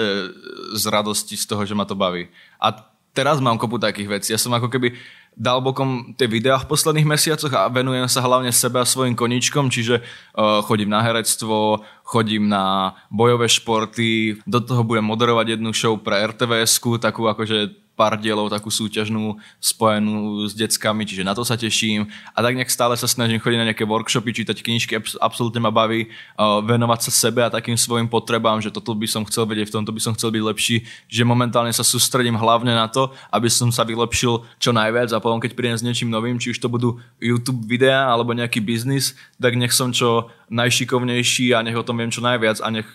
z 0.74 0.84
radosti 0.90 1.38
z 1.38 1.44
toho, 1.46 1.62
že 1.62 1.74
ma 1.74 1.86
to 1.86 1.98
baví. 1.98 2.30
A 2.58 2.74
teraz 3.18 3.42
mám 3.42 3.58
kopu 3.58 3.82
takých 3.82 4.08
vecí. 4.08 4.28
Ja 4.30 4.38
som 4.38 4.54
ako 4.54 4.70
keby 4.70 4.94
dal 5.38 5.62
bokom 5.62 6.18
tie 6.18 6.26
videá 6.26 6.58
v 6.58 6.66
posledných 6.66 7.06
mesiacoch 7.06 7.54
a 7.54 7.70
venujem 7.70 8.10
sa 8.10 8.26
hlavne 8.26 8.50
sebe 8.50 8.82
a 8.82 8.84
svojim 8.84 9.14
koničkom, 9.14 9.70
čiže 9.70 10.02
uh, 10.02 10.60
chodím 10.66 10.90
na 10.90 10.98
herectvo, 11.00 11.86
chodím 12.02 12.50
na 12.50 12.98
bojové 13.08 13.46
športy, 13.46 14.42
do 14.42 14.58
toho 14.58 14.82
budem 14.82 15.06
moderovať 15.06 15.56
jednu 15.56 15.70
show 15.70 15.94
pre 15.94 16.18
RTVS, 16.26 16.82
takú 16.98 17.30
akože 17.30 17.87
pár 17.98 18.14
dielov 18.14 18.46
takú 18.46 18.70
súťažnú 18.70 19.34
spojenú 19.58 20.46
s 20.46 20.54
deckami, 20.54 21.02
čiže 21.02 21.26
na 21.26 21.34
to 21.34 21.42
sa 21.42 21.58
teším. 21.58 22.06
A 22.30 22.38
tak 22.46 22.54
nejak 22.54 22.70
stále 22.70 22.94
sa 22.94 23.10
snažím 23.10 23.42
chodiť 23.42 23.58
na 23.58 23.66
nejaké 23.66 23.82
workshopy, 23.82 24.30
čítať 24.30 24.62
knižky, 24.62 24.94
absolútne 25.18 25.58
ma 25.58 25.74
baví 25.74 26.06
uh, 26.06 26.62
venovať 26.62 27.10
sa 27.10 27.26
sebe 27.26 27.42
a 27.42 27.50
takým 27.50 27.74
svojim 27.74 28.06
potrebám, 28.06 28.62
že 28.62 28.70
toto 28.70 28.94
by 28.94 29.10
som 29.10 29.26
chcel 29.26 29.50
vedieť, 29.50 29.74
v 29.74 29.82
tomto 29.82 29.90
by 29.90 29.98
som 29.98 30.14
chcel 30.14 30.30
byť 30.30 30.42
lepší, 30.46 30.86
že 31.10 31.26
momentálne 31.26 31.74
sa 31.74 31.82
sústredím 31.82 32.38
hlavne 32.38 32.70
na 32.70 32.86
to, 32.86 33.10
aby 33.34 33.50
som 33.50 33.74
sa 33.74 33.82
vylepšil 33.82 34.46
čo 34.62 34.70
najviac 34.70 35.10
a 35.10 35.18
potom 35.18 35.42
keď 35.42 35.58
prídem 35.58 35.74
s 35.74 35.82
niečím 35.82 36.14
novým, 36.14 36.38
či 36.38 36.54
už 36.54 36.62
to 36.62 36.70
budú 36.70 37.02
YouTube 37.18 37.66
videá 37.66 38.06
alebo 38.06 38.30
nejaký 38.30 38.62
biznis, 38.62 39.18
tak 39.42 39.58
nech 39.58 39.74
som 39.74 39.90
čo 39.90 40.30
najšikovnejší 40.54 41.50
a 41.58 41.66
nech 41.66 41.74
o 41.74 41.82
tom 41.82 41.98
viem 41.98 42.14
čo 42.14 42.22
najviac 42.22 42.62
a 42.62 42.68
nech 42.70 42.86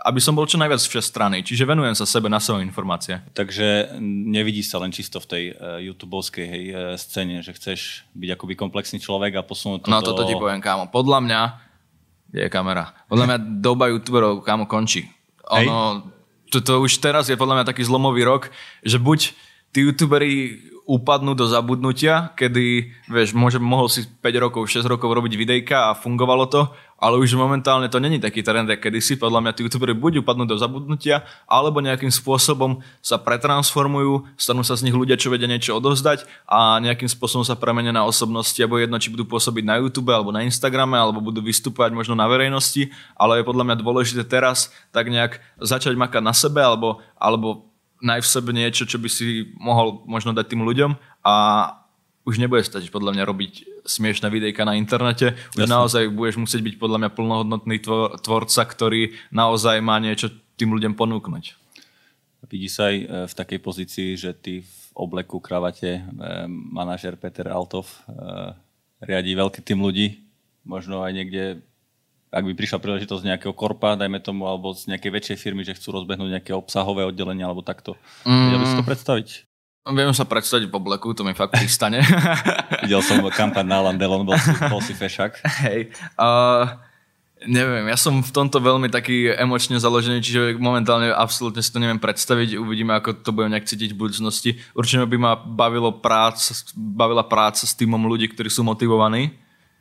aby 0.00 0.20
som 0.20 0.32
bol 0.32 0.48
čo 0.48 0.56
najviac 0.56 0.80
všestranný. 0.80 1.44
Čiže 1.44 1.68
venujem 1.68 1.92
sa 1.92 2.08
sebe 2.08 2.32
na 2.32 2.40
svoje 2.40 2.64
informácie. 2.64 3.20
Takže 3.36 4.00
nevidíš 4.00 4.72
sa 4.72 4.80
len 4.80 4.88
čisto 4.92 5.20
v 5.20 5.26
tej 5.28 5.44
uh, 5.52 5.76
YouTubeovskej 5.84 6.46
hej, 6.48 6.64
uh, 6.72 6.78
scéne, 6.96 7.44
že 7.44 7.52
chceš 7.52 8.08
byť 8.16 8.40
akoby 8.40 8.54
komplexný 8.56 8.96
človek 8.96 9.36
a 9.36 9.42
posunúť 9.44 9.84
to 9.84 9.92
No 9.92 10.00
toto 10.00 10.24
ti 10.24 10.32
poviem, 10.32 10.64
kámo. 10.64 10.88
Podľa 10.88 11.18
mňa, 11.20 11.40
kde 12.32 12.40
je 12.46 12.50
kamera? 12.50 12.96
Podľa 13.12 13.26
mňa 13.28 13.38
doba 13.60 13.92
YouTuberov, 13.92 14.40
kámo, 14.40 14.64
končí. 14.64 15.04
Ono, 15.50 16.08
to, 16.48 16.64
to 16.64 16.80
už 16.80 16.96
teraz 16.98 17.28
je 17.28 17.36
podľa 17.36 17.60
mňa 17.60 17.66
taký 17.68 17.84
zlomový 17.84 18.24
rok, 18.24 18.48
že 18.80 18.96
buď 18.96 19.34
tí 19.70 19.86
youtuberi 19.86 20.58
upadnú 20.90 21.38
do 21.38 21.46
zabudnutia, 21.46 22.34
kedy, 22.34 22.90
vieš, 23.06 23.30
môže, 23.30 23.62
mohol 23.62 23.86
si 23.86 24.10
5 24.10 24.42
rokov, 24.42 24.66
6 24.66 24.82
rokov 24.90 25.06
robiť 25.06 25.38
videjka 25.38 25.94
a 25.94 25.94
fungovalo 25.94 26.50
to, 26.50 26.66
ale 26.98 27.16
už 27.16 27.38
momentálne 27.38 27.86
to 27.86 28.02
není 28.02 28.18
taký 28.18 28.42
trend, 28.42 28.66
ako 28.66 28.90
kedysi. 28.90 29.14
Podľa 29.16 29.40
mňa 29.40 29.52
tí 29.54 29.62
youtuberi 29.62 29.94
buď 29.94 30.20
upadnú 30.20 30.50
do 30.50 30.58
zabudnutia, 30.58 31.22
alebo 31.46 31.78
nejakým 31.78 32.10
spôsobom 32.10 32.82
sa 32.98 33.22
pretransformujú, 33.22 34.34
stanú 34.34 34.66
sa 34.66 34.74
z 34.74 34.90
nich 34.90 34.96
ľudia, 34.98 35.14
čo 35.14 35.30
vedia 35.30 35.46
niečo 35.46 35.78
odovzdať 35.78 36.26
a 36.50 36.82
nejakým 36.82 37.08
spôsobom 37.08 37.46
sa 37.46 37.54
premenia 37.54 37.94
na 37.94 38.02
osobnosti, 38.02 38.58
alebo 38.58 38.82
jedno, 38.82 38.98
či 38.98 39.14
budú 39.14 39.30
pôsobiť 39.30 39.64
na 39.64 39.78
YouTube, 39.78 40.10
alebo 40.10 40.34
na 40.34 40.42
Instagrame, 40.42 40.98
alebo 40.98 41.22
budú 41.22 41.38
vystupovať 41.40 41.94
možno 41.94 42.18
na 42.18 42.26
verejnosti, 42.26 42.90
ale 43.14 43.40
je 43.40 43.48
podľa 43.48 43.64
mňa 43.70 43.76
dôležité 43.78 44.26
teraz 44.26 44.74
tak 44.90 45.06
nejak 45.06 45.38
začať 45.62 45.94
makať 45.94 46.20
na 46.20 46.34
sebe, 46.34 46.60
alebo, 46.60 46.98
alebo 47.14 47.69
nájsť 48.00 48.26
v 48.26 48.34
sebe 48.34 48.50
niečo, 48.56 48.84
čo 48.88 48.96
by 48.96 49.08
si 49.08 49.52
mohol 49.56 50.04
možno 50.08 50.32
dať 50.32 50.46
tým 50.50 50.64
ľuďom 50.64 50.96
a 51.24 51.34
už 52.24 52.36
nebude 52.36 52.60
stať 52.64 52.92
podľa 52.92 53.16
mňa 53.16 53.24
robiť 53.24 53.52
smiešné 53.88 54.28
videjka 54.28 54.68
na 54.68 54.76
internete. 54.76 55.34
Už 55.56 55.64
Jasne. 55.64 55.72
naozaj 55.72 56.02
budeš 56.12 56.36
musieť 56.36 56.60
byť 56.62 56.74
podľa 56.76 56.98
mňa 57.00 57.10
plnohodnotný 57.16 57.76
tvorca, 58.20 58.62
ktorý 58.68 59.16
naozaj 59.32 59.80
má 59.80 59.96
niečo 59.98 60.28
tým 60.60 60.76
ľuďom 60.76 60.92
ponúknuť. 60.94 61.56
Vidí 62.48 62.68
sa 62.68 62.92
aj 62.92 62.96
e, 62.96 63.04
v 63.28 63.34
takej 63.36 63.60
pozícii, 63.60 64.08
že 64.16 64.32
ty 64.32 64.64
v 64.64 64.74
obleku, 64.96 65.40
kravate, 65.40 66.00
e, 66.00 66.02
manažer 66.48 67.16
Peter 67.20 67.48
Altov 67.48 67.88
e, 67.88 67.96
riadi 69.04 69.32
veľký 69.36 69.60
tým 69.60 69.80
ľudí, 69.80 70.20
možno 70.64 71.04
aj 71.04 71.12
niekde 71.14 71.64
ak 72.30 72.46
by 72.46 72.54
prišla 72.54 72.78
príležitosť 72.78 73.26
nejakého 73.26 73.54
korpa, 73.54 73.98
dajme 73.98 74.22
tomu, 74.22 74.46
alebo 74.46 74.70
z 74.70 74.86
nejakej 74.94 75.10
väčšej 75.10 75.36
firmy, 75.36 75.66
že 75.66 75.74
chcú 75.74 75.98
rozbehnúť 75.98 76.38
nejaké 76.38 76.52
obsahové 76.54 77.02
oddelenie 77.02 77.42
alebo 77.42 77.66
takto. 77.66 77.98
Mm. 78.22 78.54
Vedel 78.54 78.60
by 78.62 78.66
si 78.66 78.76
to 78.78 78.86
predstaviť? 78.86 79.28
Viem 79.90 80.14
sa 80.14 80.28
predstaviť 80.28 80.70
v 80.70 80.76
obleku, 80.76 81.10
to 81.16 81.26
mi 81.26 81.34
fakt 81.34 81.58
pristane. 81.58 82.04
Videl 82.86 83.02
som 83.02 83.18
kampaň 83.34 83.66
na 83.66 83.82
Landelon, 83.82 84.22
bol 84.22 84.38
si, 84.38 84.52
bol 84.70 84.78
si 84.78 84.94
fešak. 84.94 85.42
Hej. 85.66 85.90
Uh, 86.14 86.78
neviem, 87.48 87.88
ja 87.88 87.96
som 87.96 88.20
v 88.20 88.30
tomto 88.30 88.60
veľmi 88.60 88.92
taký 88.92 89.32
emočne 89.34 89.80
založený, 89.80 90.20
čiže 90.22 90.60
momentálne 90.60 91.10
absolútne 91.10 91.64
si 91.64 91.72
to 91.72 91.82
neviem 91.82 91.98
predstaviť. 91.98 92.60
Uvidíme, 92.60 92.94
ako 92.94 93.24
to 93.24 93.34
budem 93.34 93.56
nejak 93.56 93.66
cítiť 93.66 93.96
v 93.96 94.00
budúcnosti. 94.04 94.50
Určite 94.76 95.08
by 95.08 95.18
ma 95.18 95.32
bavilo 95.34 95.96
prác, 95.96 96.38
bavila 96.76 97.24
práca 97.24 97.64
s 97.64 97.72
týmom 97.74 98.04
ľudí, 98.04 98.30
ktorí 98.30 98.52
sú 98.52 98.62
motivovaní. 98.62 99.34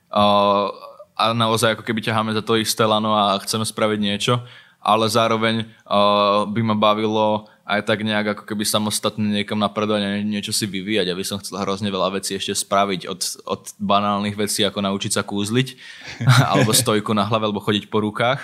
Uh, 0.09 0.73
a 1.19 1.35
naozaj 1.35 1.75
ako 1.75 1.83
keby 1.83 1.99
ťaháme 1.99 2.31
za 2.31 2.39
to 2.39 2.55
isté 2.55 2.87
lano 2.87 3.11
a 3.11 3.35
chceme 3.43 3.67
spraviť 3.67 3.99
niečo, 3.99 4.39
ale 4.79 5.11
zároveň 5.11 5.67
uh, 5.83 6.47
by 6.47 6.61
ma 6.63 6.75
bavilo 6.79 7.51
aj 7.69 7.85
tak 7.85 8.01
nejak 8.01 8.33
ako 8.33 8.43
keby 8.49 8.63
samostatne 8.65 9.27
niekam 9.29 9.59
napredovať 9.59 10.01
a 10.01 10.09
niečo 10.25 10.55
si 10.55 10.65
vyvíjať. 10.65 11.05
Ja 11.11 11.19
by 11.19 11.25
som 11.27 11.37
chcel 11.37 11.61
hrozne 11.61 11.91
veľa 11.93 12.17
vecí 12.17 12.33
ešte 12.33 12.55
spraviť 12.57 13.05
od, 13.05 13.21
od 13.45 13.61
banálnych 13.77 14.33
vecí 14.33 14.65
ako 14.65 14.81
naučiť 14.81 15.19
sa 15.19 15.21
kúzliť 15.21 15.77
alebo 16.55 16.73
stojku 16.73 17.11
na 17.13 17.27
hlave 17.27 17.51
alebo 17.51 17.61
chodiť 17.61 17.91
po 17.91 18.01
rukách. 18.01 18.41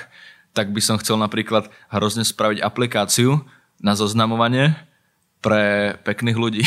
Tak 0.54 0.70
by 0.76 0.82
som 0.84 1.00
chcel 1.02 1.18
napríklad 1.18 1.72
hrozne 1.90 2.22
spraviť 2.22 2.62
aplikáciu 2.62 3.42
na 3.82 3.98
zoznamovanie 3.98 4.78
pre 5.46 5.94
pekných 6.02 6.38
ľudí. 6.42 6.66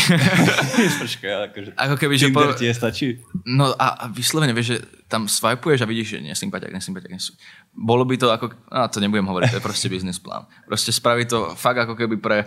Počkaj, 1.03 1.51
akože 1.51 1.71
ako 1.75 1.95
keby, 1.99 2.15
že 2.15 2.31
po... 2.31 2.47
ti 2.55 2.71
stačí? 2.71 3.19
No 3.43 3.75
a, 3.75 3.99
a 3.99 4.05
vyslovene, 4.07 4.55
vieš, 4.55 4.79
že 4.79 4.79
tam 5.11 5.27
swipeuješ 5.27 5.83
a 5.83 5.91
vidíš, 5.91 6.15
že 6.15 6.19
nesympatiak, 6.23 6.71
nesympatiak, 6.71 7.11
nesympatiak. 7.11 7.75
Bolo 7.75 8.07
by 8.07 8.15
to 8.15 8.31
ako, 8.31 8.55
a 8.71 8.87
to 8.87 9.03
nebudem 9.03 9.27
hovoriť, 9.27 9.51
to 9.51 9.59
je 9.59 9.67
proste 9.67 9.91
biznis 9.99 10.23
plán. 10.23 10.47
Proste 10.71 10.95
spraví 10.95 11.27
to 11.27 11.59
fakt 11.59 11.83
ako 11.83 11.99
keby 11.99 12.23
pre 12.23 12.47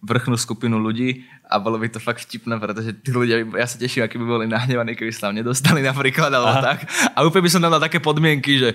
vrchnú 0.00 0.40
skupinu 0.40 0.80
ľudí 0.80 1.28
a 1.44 1.60
bolo 1.60 1.76
by 1.76 1.92
to 1.92 2.00
fakt 2.00 2.24
vtipné, 2.24 2.56
pretože 2.56 2.96
tí 3.04 3.12
ľudia, 3.12 3.44
ja 3.44 3.68
sa 3.68 3.76
teším, 3.76 4.08
aký 4.08 4.16
by 4.16 4.24
boli 4.24 4.46
nahnevaní, 4.48 4.96
keby 4.96 5.12
sa 5.12 5.28
tam 5.28 5.36
nedostali 5.36 5.84
napríklad, 5.92 6.32
alebo 6.32 6.56
Aha. 6.56 6.64
tak. 6.64 6.88
A 7.12 7.28
úplne 7.28 7.44
by 7.44 7.52
som 7.52 7.60
dal 7.60 7.76
také 7.76 8.00
podmienky, 8.00 8.56
že 8.56 8.72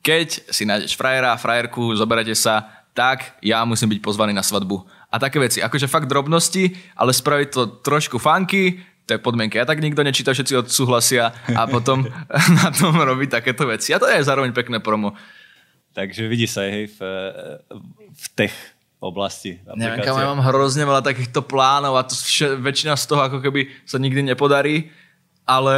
keď 0.00 0.48
si 0.48 0.64
nájdeš 0.64 0.96
frajera, 0.96 1.36
frajerku, 1.36 1.92
zoberete 2.00 2.32
sa, 2.32 2.80
tak 2.96 3.36
ja 3.44 3.60
musím 3.68 3.92
byť 3.92 4.00
pozvaný 4.00 4.32
na 4.32 4.44
svadbu 4.44 5.01
a 5.12 5.16
také 5.20 5.36
veci. 5.36 5.60
Akože 5.60 5.92
fakt 5.92 6.08
drobnosti, 6.08 6.72
ale 6.96 7.12
spraviť 7.12 7.48
to 7.52 7.62
trošku 7.84 8.16
funky, 8.16 8.80
to 9.04 9.18
je 9.18 9.20
podmienka. 9.20 9.60
Ja 9.60 9.68
tak 9.68 9.84
nikto 9.84 10.00
nečíta, 10.00 10.32
všetci 10.32 10.64
odsúhlasia 10.64 11.36
a 11.52 11.68
potom 11.68 12.08
na 12.64 12.72
tom 12.72 12.96
robí 12.96 13.28
takéto 13.28 13.68
veci. 13.68 13.92
A 13.92 14.00
to 14.00 14.08
je 14.08 14.24
zároveň 14.24 14.56
pekné 14.56 14.80
promo. 14.80 15.12
Takže 15.92 16.24
vidí 16.24 16.48
sa 16.48 16.64
hej, 16.64 16.88
v, 16.88 16.98
v 18.08 18.26
tech 18.32 18.54
oblasti. 19.02 19.58
Neviem, 19.74 20.00
kam 20.00 20.16
ja 20.16 20.30
mám 20.30 20.46
hrozne 20.46 20.86
veľa 20.86 21.02
takýchto 21.02 21.44
plánov 21.44 21.98
a 21.98 22.06
to 22.06 22.14
vše, 22.14 22.56
väčšina 22.56 22.94
z 22.94 23.04
toho 23.10 23.20
ako 23.26 23.38
keby 23.42 23.68
sa 23.82 23.98
nikdy 23.98 24.22
nepodarí, 24.22 24.94
ale 25.44 25.74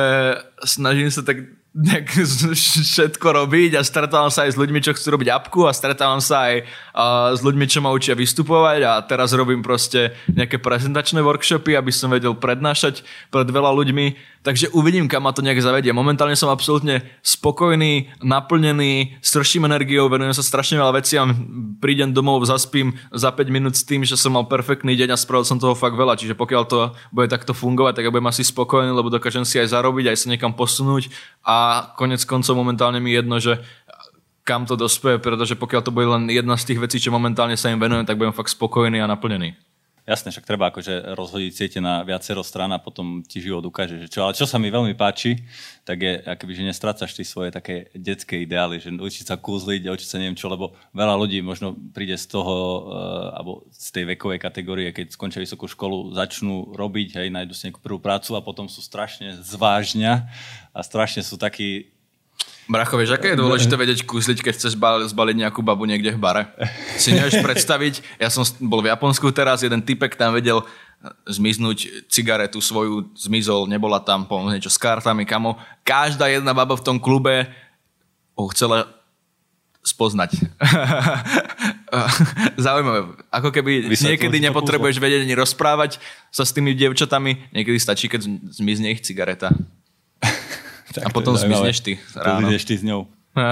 snažím 0.63 1.09
sa 1.09 1.25
tak 1.25 1.43
nejak 1.75 2.07
všetko 2.95 3.27
robiť 3.27 3.75
a 3.75 3.83
stretávam 3.83 4.31
sa 4.31 4.47
aj 4.47 4.55
s 4.55 4.61
ľuďmi, 4.61 4.79
čo 4.79 4.95
chcú 4.95 5.19
robiť 5.19 5.29
apku 5.35 5.67
a 5.67 5.75
stretávam 5.75 6.23
sa 6.23 6.47
aj 6.47 6.55
uh, 6.63 7.35
s 7.35 7.43
ľuďmi, 7.43 7.67
čo 7.67 7.83
ma 7.83 7.91
učia 7.91 8.15
vystupovať 8.15 8.81
a 8.87 9.03
teraz 9.03 9.35
robím 9.35 9.59
proste 9.59 10.15
nejaké 10.31 10.63
prezentačné 10.63 11.19
workshopy, 11.19 11.75
aby 11.75 11.91
som 11.91 12.15
vedel 12.15 12.39
prednášať 12.39 13.03
pred 13.35 13.51
veľa 13.51 13.75
ľuďmi 13.75 14.34
Takže 14.45 14.69
uvidím, 14.77 15.09
kam 15.09 15.25
ma 15.25 15.33
to 15.33 15.41
nejak 15.41 15.65
zavedie. 15.65 15.89
Momentálne 15.97 16.37
som 16.37 16.53
absolútne 16.53 17.01
spokojný, 17.25 18.13
naplnený, 18.21 19.17
strším 19.25 19.65
energiou, 19.65 20.13
venujem 20.13 20.37
sa 20.37 20.45
strašne 20.45 20.77
veľa 20.77 21.01
veciam, 21.01 21.33
prídem 21.81 22.13
domov, 22.13 22.45
zaspím 22.45 22.93
za 23.09 23.33
5 23.33 23.49
minút 23.49 23.73
s 23.73 23.89
tým, 23.89 24.05
že 24.05 24.21
som 24.21 24.37
mal 24.37 24.45
perfektný 24.45 25.01
deň 25.01 25.17
a 25.17 25.21
spravil 25.21 25.49
som 25.49 25.57
toho 25.57 25.73
fakt 25.73 25.97
veľa. 25.97 26.21
Čiže 26.21 26.37
pokiaľ 26.37 26.63
to 26.69 26.93
bude 27.09 27.33
takto 27.33 27.57
fungovať, 27.57 27.97
tak 27.97 28.05
ja 28.05 28.13
budem 28.13 28.29
asi 28.29 28.45
spokojný, 28.45 28.93
lebo 28.93 29.09
dokážem 29.09 29.49
si 29.49 29.57
aj 29.57 29.73
zarobiť, 29.73 30.13
aj 30.13 30.19
sa 30.21 30.29
niekam 30.29 30.53
posunúť 30.53 31.09
a 31.41 31.89
konec 31.97 32.21
koncov 32.29 32.53
momentálne 32.53 33.01
mi 33.01 33.17
jedno, 33.17 33.41
že 33.41 33.65
kam 34.45 34.69
to 34.69 34.77
dospeje, 34.77 35.25
pretože 35.25 35.57
pokiaľ 35.57 35.81
to 35.81 35.89
bude 35.89 36.05
len 36.05 36.29
jedna 36.29 36.61
z 36.61 36.69
tých 36.69 36.85
vecí, 36.85 37.01
čo 37.01 37.09
momentálne 37.09 37.57
sa 37.57 37.73
im 37.73 37.81
venujem, 37.81 38.05
tak 38.05 38.21
budem 38.21 38.37
fakt 38.37 38.53
spokojný 38.53 39.01
a 39.01 39.09
naplnený. 39.09 39.57
Jasne, 40.05 40.37
však 40.37 40.45
treba 40.45 40.69
akože 40.69 41.17
rozhodiť 41.17 41.53
siete 41.57 41.81
na 41.81 42.05
viacero 42.05 42.45
strán 42.45 42.69
a 42.77 42.83
potom 42.83 43.25
ti 43.25 43.41
život 43.41 43.65
ukáže, 43.65 43.97
že 43.97 44.13
čo. 44.13 44.21
Ale 44.21 44.37
čo 44.37 44.45
sa 44.45 44.61
mi 44.61 44.69
veľmi 44.69 44.93
páči, 44.93 45.41
tak 45.81 45.97
je, 46.05 46.21
akoby, 46.21 46.61
že 46.61 46.69
nestrácaš 46.69 47.17
ty 47.17 47.25
svoje 47.25 47.49
také 47.49 47.89
detské 47.97 48.45
ideály, 48.45 48.85
že 48.85 48.93
učiť 48.93 49.33
sa 49.33 49.41
kúzliť, 49.41 49.89
učiť 49.89 50.05
sa 50.05 50.21
neviem 50.21 50.37
čo, 50.37 50.53
lebo 50.53 50.77
veľa 50.93 51.17
ľudí 51.17 51.41
možno 51.41 51.73
príde 51.97 52.21
z 52.21 52.37
toho, 52.37 52.85
uh, 52.85 53.41
alebo 53.41 53.65
z 53.73 53.89
tej 53.97 54.05
vekovej 54.13 54.45
kategórie, 54.45 54.93
keď 54.93 55.17
skončia 55.17 55.41
vysokú 55.41 55.65
školu, 55.73 56.13
začnú 56.13 56.77
robiť, 56.77 57.25
hej, 57.25 57.33
nájdu 57.33 57.57
si 57.57 57.73
nejakú 57.73 57.81
prvú 57.81 57.97
prácu 57.97 58.37
a 58.37 58.45
potom 58.45 58.69
sú 58.69 58.85
strašne 58.85 59.41
zvážňa 59.41 60.29
a 60.77 60.81
strašne 60.85 61.25
sú 61.25 61.41
takí 61.41 61.94
Bracho, 62.65 62.97
vieš, 62.97 63.21
aké 63.21 63.37
je 63.37 63.43
dôležité 63.45 63.77
vedieť 63.77 64.09
kúsliť, 64.09 64.41
keď 64.41 64.53
chceš 64.57 64.81
zbaliť 65.13 65.37
nejakú 65.37 65.61
babu 65.61 65.85
niekde 65.85 66.17
v 66.17 66.21
bare? 66.21 66.43
Si 66.97 67.13
nevieš 67.13 67.45
predstaviť, 67.45 68.01
ja 68.17 68.33
som 68.33 68.41
bol 68.65 68.81
v 68.81 68.89
Japonsku 68.89 69.29
teraz, 69.37 69.61
jeden 69.61 69.85
typek 69.85 70.17
tam 70.17 70.33
vedel 70.33 70.65
zmiznúť 71.29 72.09
cigaretu 72.09 72.65
svoju, 72.65 73.13
zmizol, 73.13 73.69
nebola 73.69 74.01
tam, 74.01 74.25
pomôcť 74.25 74.57
niečo 74.57 74.73
s 74.73 74.81
kartami, 74.81 75.29
kamo. 75.29 75.61
Každá 75.85 76.33
jedna 76.33 76.57
baba 76.57 76.73
v 76.73 76.85
tom 76.85 76.97
klube 76.97 77.53
ho 78.33 78.49
chcela 78.49 78.89
spoznať. 79.85 80.41
zaujímavé. 82.65 83.13
Ako 83.29 83.53
keby 83.53 83.93
Vysvetľujem 83.93 84.11
niekedy 84.17 84.37
nepotrebuješ 84.49 84.97
vedieť 84.97 85.29
ani 85.29 85.37
rozprávať 85.37 86.01
sa 86.33 86.49
s 86.49 86.57
tými 86.57 86.73
dievčatami, 86.73 87.53
niekedy 87.53 87.77
stačí, 87.77 88.09
keď 88.09 88.25
zmizne 88.49 88.97
ich 88.97 89.05
cigareta. 89.05 89.53
Tak 90.95 91.03
A 91.03 91.09
to 91.11 91.15
potom 91.19 91.35
zmizneš 91.35 91.83
ty 91.83 91.93
ráno. 92.15 92.47
zmizneš 92.47 92.63
ty 92.71 92.75
s 92.79 92.83
ňou. 92.87 93.11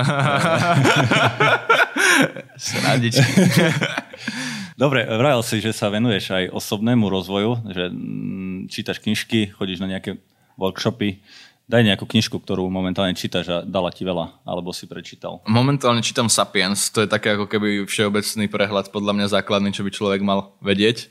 Srandičky. 2.55 3.26
Dobre, 4.83 5.05
vravil 5.05 5.42
si, 5.42 5.59
že 5.59 5.74
sa 5.74 5.90
venuješ 5.90 6.33
aj 6.33 6.44
osobnému 6.55 7.11
rozvoju, 7.11 7.66
že 7.70 7.90
mm, 7.90 8.70
čítaš 8.70 9.02
knižky, 9.02 9.52
chodíš 9.52 9.83
na 9.83 9.90
nejaké 9.90 10.22
workshopy. 10.55 11.18
Daj 11.66 11.83
nejakú 11.87 12.05
knižku, 12.07 12.42
ktorú 12.42 12.66
momentálne 12.68 13.14
čítaš 13.14 13.46
a 13.48 13.57
dala 13.62 13.94
ti 13.94 14.02
veľa, 14.02 14.42
alebo 14.42 14.74
si 14.74 14.90
prečítal. 14.90 15.40
Momentálne 15.46 16.02
čítam 16.02 16.26
Sapiens, 16.26 16.90
to 16.90 17.02
je 17.02 17.09
také 17.09 17.38
ako 17.38 17.46
keby 17.46 17.87
všeobecný 17.87 18.50
prehľad, 18.50 18.90
podľa 18.90 19.12
mňa 19.14 19.26
základný, 19.38 19.70
čo 19.70 19.87
by 19.87 19.90
človek 19.94 20.20
mal 20.26 20.52
vedieť. 20.59 21.09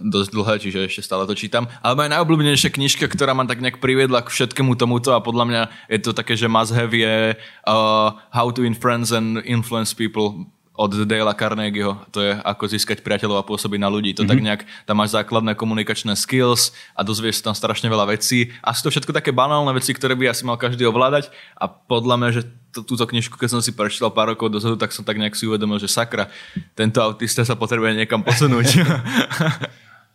Dosť 0.00 0.30
dlhé, 0.36 0.54
čiže 0.60 0.78
ešte 0.86 1.02
stále 1.02 1.24
to 1.24 1.34
čítam. 1.34 1.66
Ale 1.80 1.96
moja 1.96 2.12
najobľúbenejšia 2.14 2.70
knižka, 2.76 3.08
ktorá 3.08 3.32
ma 3.32 3.48
tak 3.48 3.64
nejak 3.64 3.80
priviedla 3.80 4.22
k 4.22 4.32
všetkému 4.32 4.76
tomuto 4.76 5.16
a 5.16 5.24
podľa 5.24 5.44
mňa 5.48 5.62
je 5.88 5.98
to 6.04 6.12
také, 6.12 6.36
že 6.36 6.52
must 6.52 6.76
have 6.76 6.92
je 6.92 7.34
uh, 7.34 8.08
How 8.30 8.52
to 8.52 8.62
Influence 8.62 9.10
and 9.10 9.40
Influence 9.48 9.96
People 9.96 10.46
od 10.80 11.04
Dale'a 11.04 11.36
Carnegieho. 11.36 12.00
To 12.08 12.24
je 12.24 12.32
ako 12.32 12.64
získať 12.72 13.04
priateľov 13.04 13.44
a 13.44 13.44
pôsobiť 13.44 13.76
na 13.76 13.92
ľudí. 13.92 14.16
To 14.16 14.24
mm-hmm. 14.24 14.32
tak 14.32 14.40
nejak, 14.40 14.62
tam 14.88 14.96
máš 15.04 15.12
základné 15.12 15.52
komunikačné 15.52 16.16
skills 16.16 16.72
a 16.96 17.04
dozvieš 17.04 17.44
sa 17.44 17.52
tam 17.52 17.56
strašne 17.60 17.92
veľa 17.92 18.08
vecí. 18.16 18.48
A 18.64 18.72
sú 18.72 18.88
to 18.88 18.92
všetko 18.96 19.12
také 19.12 19.28
banálne 19.28 19.68
veci, 19.76 19.92
ktoré 19.92 20.16
by 20.16 20.32
asi 20.32 20.48
mal 20.48 20.56
každý 20.56 20.88
ovládať. 20.88 21.28
A 21.60 21.68
podľa 21.68 22.16
mňa, 22.16 22.30
že 22.32 22.42
t- 22.72 22.80
túto 22.80 23.04
knižku, 23.04 23.36
keď 23.36 23.48
som 23.52 23.60
si 23.60 23.76
prečítal 23.76 24.08
pár 24.08 24.32
rokov 24.32 24.48
dozadu, 24.48 24.80
tak 24.80 24.96
som 24.96 25.04
tak 25.04 25.20
nejak 25.20 25.36
si 25.36 25.44
uvedomil, 25.44 25.76
že 25.76 25.92
sakra, 25.92 26.32
tento 26.72 27.04
autista 27.04 27.44
sa 27.44 27.60
potrebuje 27.60 28.00
niekam 28.00 28.24
posunúť. 28.24 28.80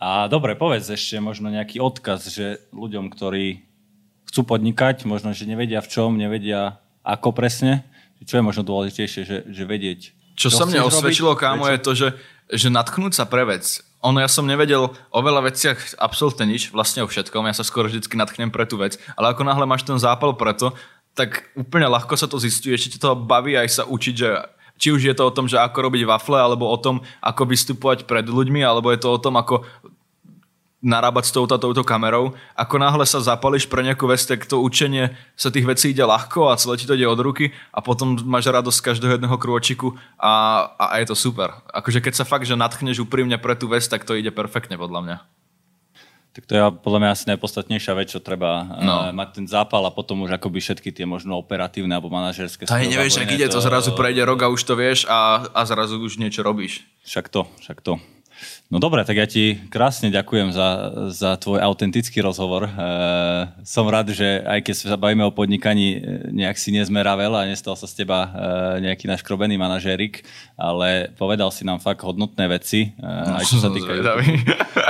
A 0.01 0.27
dobre, 0.27 0.57
povedz 0.57 0.89
ešte 0.91 1.21
možno 1.21 1.47
nejaký 1.53 1.79
odkaz, 1.79 2.27
že 2.27 2.59
ľuďom, 2.75 3.13
ktorí 3.13 3.63
chcú 4.33 4.41
podnikať, 4.43 5.07
možno, 5.07 5.31
že 5.31 5.47
nevedia 5.47 5.79
v 5.79 5.87
čom, 5.87 6.19
nevedia 6.19 6.81
ako 7.05 7.31
presne, 7.31 7.85
čo 8.25 8.41
je 8.41 8.43
možno 8.43 8.65
dôležitejšie, 8.65 9.21
že, 9.23 9.37
že 9.47 9.63
vedieť. 9.63 10.24
Čo, 10.35 10.47
sa 10.51 10.67
mne 10.67 10.83
osvedčilo, 10.83 11.33
robiť, 11.33 11.41
kámo, 11.41 11.65
je 11.71 11.79
to, 11.79 11.91
že, 11.95 12.07
že 12.51 12.67
natchnúť 12.67 13.15
sa 13.15 13.25
pre 13.25 13.47
vec. 13.47 13.81
Ono, 14.05 14.21
ja 14.21 14.29
som 14.29 14.45
nevedel 14.45 14.93
o 14.93 15.19
veľa 15.23 15.49
veciach 15.49 15.97
absolútne 15.97 16.45
nič, 16.45 16.69
vlastne 16.69 17.01
o 17.01 17.09
všetkom, 17.09 17.47
ja 17.49 17.57
sa 17.57 17.65
skoro 17.65 17.89
vždy 17.89 18.05
natchnem 18.05 18.53
pre 18.53 18.69
tú 18.69 18.77
vec, 18.77 19.01
ale 19.17 19.33
ako 19.33 19.41
náhle 19.41 19.65
máš 19.65 19.81
ten 19.81 19.97
zápal 19.97 20.37
pre 20.37 20.53
to, 20.53 20.75
tak 21.17 21.49
úplne 21.55 21.89
ľahko 21.89 22.13
sa 22.19 22.27
to 22.27 22.37
zistuje, 22.37 22.75
ešte 22.75 22.99
ťa 22.99 23.01
to 23.01 23.09
baví 23.17 23.55
aj 23.55 23.81
sa 23.81 23.83
učiť, 23.87 24.13
že 24.13 24.29
či 24.75 24.91
už 24.91 25.07
je 25.07 25.15
to 25.15 25.23
o 25.23 25.31
tom, 25.31 25.47
že 25.47 25.55
ako 25.55 25.87
robiť 25.87 26.03
wafle, 26.03 26.35
alebo 26.35 26.67
o 26.67 26.77
tom, 26.77 26.99
ako 27.23 27.47
vystupovať 27.47 28.03
pred 28.03 28.27
ľuďmi, 28.27 28.59
alebo 28.59 28.91
je 28.91 28.99
to 28.99 29.09
o 29.15 29.21
tom, 29.23 29.39
ako 29.39 29.63
narábať 30.85 31.27
s 31.27 31.31
touto, 31.33 31.57
touto 31.57 31.81
kamerou. 31.81 32.37
Ako 32.53 32.77
náhle 32.77 33.09
sa 33.09 33.17
zapališ 33.17 33.65
pre 33.65 33.81
nejakú 33.81 34.05
vec, 34.05 34.21
tak 34.21 34.45
to 34.45 34.61
učenie 34.61 35.17
sa 35.33 35.49
tých 35.49 35.65
vecí 35.65 35.89
ide 35.89 36.05
ľahko 36.05 36.53
a 36.53 36.59
celé 36.61 36.77
ti 36.77 36.85
to 36.85 36.93
ide 36.93 37.09
od 37.09 37.17
ruky 37.17 37.49
a 37.73 37.81
potom 37.81 38.13
máš 38.21 38.45
radosť 38.45 38.77
z 38.77 38.85
každého 38.93 39.13
jedného 39.17 39.37
krôčiku 39.41 39.97
a, 40.21 40.69
a, 40.77 40.85
a 40.93 40.95
je 41.01 41.09
to 41.09 41.17
super. 41.17 41.49
Akože 41.73 42.05
keď 42.05 42.13
sa 42.21 42.29
fakt, 42.29 42.45
že 42.45 42.53
natchneš 42.53 43.01
úprimne 43.01 43.41
pre 43.41 43.57
tú 43.57 43.65
vec, 43.65 43.81
tak 43.89 44.05
to 44.05 44.13
ide 44.13 44.29
perfektne 44.29 44.77
podľa 44.77 45.01
mňa. 45.01 45.17
Tak 46.35 46.51
to 46.51 46.53
je 46.53 46.61
podľa 46.83 46.99
mňa 46.99 47.09
asi 47.15 47.25
najpodstatnejšia 47.31 47.93
vec, 47.95 48.11
čo 48.11 48.19
treba 48.19 48.67
No. 48.83 49.07
no. 49.07 49.15
mať 49.15 49.39
ten 49.39 49.45
zápal 49.47 49.79
a 49.87 49.91
potom 49.95 50.27
už 50.27 50.35
akoby 50.35 50.59
všetky 50.59 50.91
tie 50.91 51.07
možno 51.07 51.39
operatívne 51.39 51.95
alebo 51.95 52.11
manažerské 52.11 52.67
To 52.67 52.75
nevieš, 52.75 53.23
ak 53.23 53.31
ide, 53.31 53.47
to 53.47 53.63
zrazu 53.63 53.95
prejde 53.95 54.27
rok 54.27 54.43
a 54.43 54.51
už 54.51 54.59
to 54.67 54.75
vieš 54.75 55.07
a, 55.07 55.47
a 55.55 55.61
zrazu 55.63 55.95
už 55.95 56.19
niečo 56.19 56.43
robíš. 56.43 56.83
Však 57.07 57.31
to, 57.31 57.47
však 57.63 57.79
to. 57.79 57.95
No 58.65 58.81
dobre, 58.81 59.05
tak 59.05 59.21
ja 59.21 59.29
ti 59.29 59.61
krásne 59.69 60.09
ďakujem 60.09 60.49
za, 60.49 60.67
za 61.13 61.37
tvoj 61.37 61.61
autentický 61.61 62.19
rozhovor. 62.25 62.65
E, 62.65 62.71
som 63.61 63.85
rád, 63.85 64.09
že 64.11 64.41
aj 64.41 64.59
keď 64.65 64.73
sa 64.73 64.97
bavíme 64.97 65.21
o 65.21 65.29
podnikaní, 65.29 65.87
e, 65.95 65.99
nejak 66.33 66.57
si 66.57 66.73
nezmeravel 66.73 67.29
a 67.37 67.45
nestal 67.45 67.77
sa 67.77 67.85
z 67.85 68.03
teba 68.03 68.25
e, 68.25 68.29
nejaký 68.89 69.05
naškrobený 69.05 69.61
manažérik, 69.61 70.25
ale 70.57 71.13
povedal 71.13 71.53
si 71.53 71.61
nám 71.61 71.77
fakt 71.77 72.01
hodnotné 72.01 72.49
veci, 72.49 72.89
e, 72.97 73.05
aj 73.05 73.45
čo 73.45 73.61
sa 73.61 73.69
týka. 73.69 73.91
YouTube, 73.93 74.25